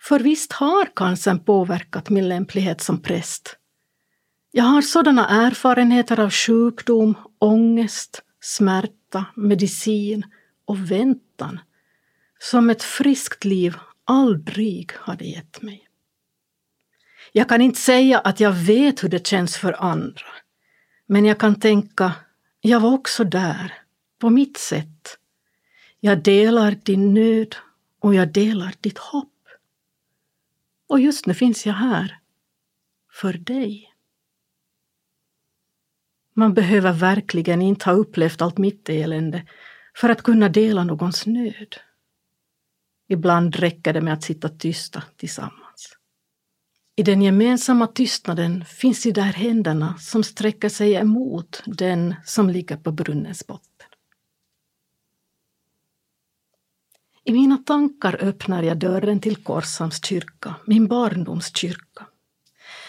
För 0.00 0.20
visst 0.20 0.52
har 0.52 0.88
cancern 0.96 1.44
påverkat 1.44 2.10
min 2.10 2.28
lämplighet 2.28 2.80
som 2.80 3.02
präst. 3.02 3.56
Jag 4.50 4.64
har 4.64 4.82
sådana 4.82 5.46
erfarenheter 5.46 6.20
av 6.20 6.30
sjukdom, 6.30 7.14
ångest, 7.38 8.22
smärta, 8.40 9.24
medicin 9.34 10.24
och 10.64 10.90
väntan 10.90 11.60
som 12.38 12.70
ett 12.70 12.82
friskt 12.82 13.44
liv 13.44 13.76
aldrig 14.04 14.92
hade 14.92 15.24
gett 15.24 15.62
mig. 15.62 15.88
Jag 17.32 17.48
kan 17.48 17.60
inte 17.60 17.80
säga 17.80 18.18
att 18.18 18.40
jag 18.40 18.52
vet 18.52 19.04
hur 19.04 19.08
det 19.08 19.26
känns 19.26 19.56
för 19.56 19.82
andra, 19.82 20.26
men 21.06 21.24
jag 21.24 21.38
kan 21.38 21.60
tänka, 21.60 22.12
jag 22.60 22.80
var 22.80 22.92
också 22.92 23.24
där, 23.24 23.74
på 24.18 24.30
mitt 24.30 24.56
sätt. 24.56 25.18
Jag 26.00 26.22
delar 26.22 26.76
din 26.82 27.14
nöd 27.14 27.56
och 28.00 28.14
jag 28.14 28.32
delar 28.32 28.74
ditt 28.80 28.98
hopp. 28.98 29.34
Och 30.86 31.00
just 31.00 31.26
nu 31.26 31.34
finns 31.34 31.66
jag 31.66 31.74
här, 31.74 32.18
för 33.12 33.32
dig. 33.32 33.94
Man 36.38 36.54
behöver 36.54 36.92
verkligen 36.92 37.62
inte 37.62 37.90
ha 37.90 37.92
upplevt 37.92 38.42
allt 38.42 38.58
mitt 38.58 38.88
elände 38.88 39.46
för 39.96 40.08
att 40.08 40.22
kunna 40.22 40.48
dela 40.48 40.84
någons 40.84 41.26
nöd. 41.26 41.76
Ibland 43.08 43.56
räcker 43.56 43.92
det 43.92 44.00
med 44.00 44.12
att 44.12 44.22
sitta 44.22 44.48
tysta 44.48 45.02
tillsammans. 45.16 45.96
I 46.96 47.02
den 47.02 47.22
gemensamma 47.22 47.86
tystnaden 47.86 48.64
finns 48.64 49.02
de 49.02 49.12
där 49.12 49.22
händerna 49.22 49.98
som 49.98 50.24
sträcker 50.24 50.68
sig 50.68 50.94
emot 50.94 51.62
den 51.66 52.14
som 52.24 52.50
ligger 52.50 52.76
på 52.76 52.92
brunnens 52.92 53.46
botten. 53.46 53.88
I 57.24 57.32
mina 57.32 57.56
tankar 57.56 58.16
öppnar 58.20 58.62
jag 58.62 58.78
dörren 58.78 59.20
till 59.20 59.36
Korshamns 59.36 60.06
kyrka, 60.06 60.54
min 60.66 60.88
barndomskyrka. 60.88 62.07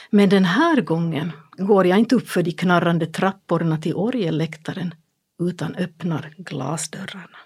Men 0.09 0.29
den 0.29 0.45
här 0.45 0.81
gången 0.81 1.31
går 1.57 1.87
jag 1.87 1.99
inte 1.99 2.15
upp 2.15 2.29
för 2.29 2.43
de 2.43 2.51
knarrande 2.51 3.05
trapporna 3.05 3.77
till 3.77 3.93
orgelläktaren 3.93 4.93
utan 5.39 5.75
öppnar 5.75 6.33
glasdörrarna. 6.37 7.37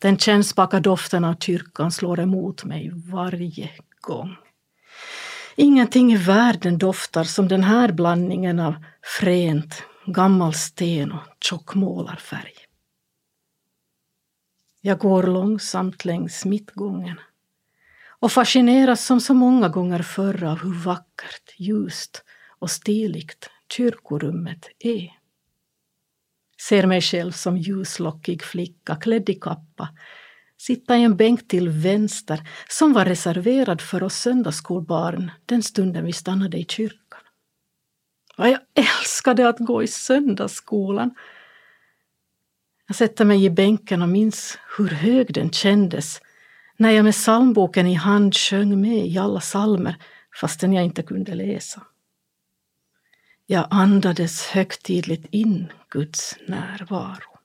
Den 0.00 0.18
kännspaka 0.18 0.80
doften 0.80 1.24
av 1.24 1.34
kyrkan 1.34 1.92
slår 1.92 2.20
emot 2.20 2.64
mig 2.64 2.90
varje 2.94 3.70
gång. 4.00 4.36
Ingenting 5.56 6.12
i 6.12 6.16
världen 6.16 6.78
doftar 6.78 7.24
som 7.24 7.48
den 7.48 7.62
här 7.62 7.92
blandningen 7.92 8.60
av 8.60 8.74
fränt, 9.20 9.82
gammal 10.06 10.54
sten 10.54 11.12
och 11.12 11.20
tjock 11.40 11.74
målarfärg. 11.74 12.54
Jag 14.80 14.98
går 14.98 15.22
långsamt 15.22 16.04
längs 16.04 16.44
mittgången 16.44 17.20
och 18.18 18.32
fascineras 18.32 19.06
som 19.06 19.20
så 19.20 19.34
många 19.34 19.68
gånger 19.68 20.02
förr 20.02 20.44
av 20.44 20.58
hur 20.58 20.84
vackert, 20.84 21.54
ljust 21.56 22.24
och 22.58 22.70
stiligt 22.70 23.50
kyrkorummet 23.72 24.68
är. 24.78 25.10
Ser 26.68 26.86
mig 26.86 27.00
själv 27.00 27.32
som 27.32 27.56
ljuslockig 27.56 28.42
flicka 28.42 28.96
klädd 28.96 29.30
i 29.30 29.34
kappa 29.34 29.88
sitta 30.58 30.96
i 30.96 31.02
en 31.02 31.16
bänk 31.16 31.48
till 31.48 31.68
vänster 31.68 32.48
som 32.68 32.92
var 32.92 33.04
reserverad 33.04 33.80
för 33.80 34.02
oss 34.02 34.14
söndagsskolbarn 34.14 35.30
den 35.46 35.62
stunden 35.62 36.04
vi 36.04 36.12
stannade 36.12 36.58
i 36.58 36.64
kyrkan. 36.64 37.20
Vad 38.36 38.50
jag 38.50 38.60
älskade 38.74 39.48
att 39.48 39.58
gå 39.58 39.82
i 39.82 39.86
söndagsskolan. 39.86 41.14
Jag 42.86 42.96
sätter 42.96 43.24
mig 43.24 43.44
i 43.44 43.50
bänken 43.50 44.02
och 44.02 44.08
minns 44.08 44.58
hur 44.76 44.88
hög 44.88 45.34
den 45.34 45.50
kändes 45.50 46.20
när 46.76 46.90
jag 46.90 47.04
med 47.04 47.14
psalmboken 47.14 47.86
i 47.86 47.94
hand 47.94 48.36
sjöng 48.36 48.80
med 48.80 49.06
i 49.06 49.18
alla 49.18 49.40
psalmer 49.40 49.96
fastän 50.40 50.72
jag 50.72 50.84
inte 50.84 51.02
kunde 51.02 51.34
läsa. 51.34 51.82
Jag 53.46 53.66
andades 53.70 54.46
högtidligt 54.46 55.26
in 55.30 55.72
Guds 55.88 56.36
närvaro. 56.46 57.38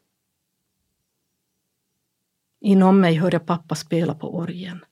Inom 2.60 3.00
mig 3.00 3.16
hörde 3.16 3.40
pappa 3.40 3.76
spela 3.76 4.16
på 4.16 4.36
orgen, 4.36 4.86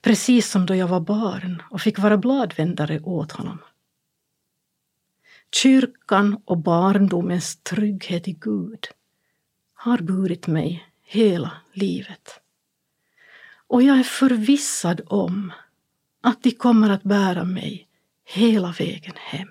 precis 0.00 0.50
som 0.50 0.66
då 0.66 0.74
jag 0.74 0.88
var 0.88 1.00
barn 1.00 1.62
och 1.70 1.80
fick 1.80 1.98
vara 1.98 2.16
bladvändare 2.16 3.00
åt 3.00 3.32
honom. 3.32 3.58
Kyrkan 5.54 6.42
och 6.44 6.58
barndomens 6.58 7.56
trygghet 7.56 8.28
i 8.28 8.32
Gud 8.32 8.86
har 9.74 9.98
burit 9.98 10.46
mig 10.46 10.88
hela 11.02 11.52
livet. 11.72 12.41
Och 13.72 13.82
jag 13.82 13.98
är 13.98 14.02
förvissad 14.02 15.00
om 15.06 15.52
att 16.20 16.42
de 16.42 16.50
kommer 16.50 16.90
att 16.90 17.02
bära 17.02 17.44
mig 17.44 17.88
hela 18.24 18.72
vägen 18.78 19.14
hem. 19.16 19.48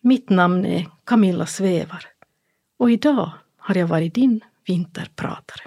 Mitt 0.00 0.30
namn 0.30 0.64
är 0.64 0.86
Camilla 1.04 1.46
Svävar 1.46 2.06
och 2.76 2.90
idag 2.90 3.30
har 3.56 3.74
jag 3.74 3.86
varit 3.86 4.14
din 4.14 4.40
vinterpratare. 4.66 5.64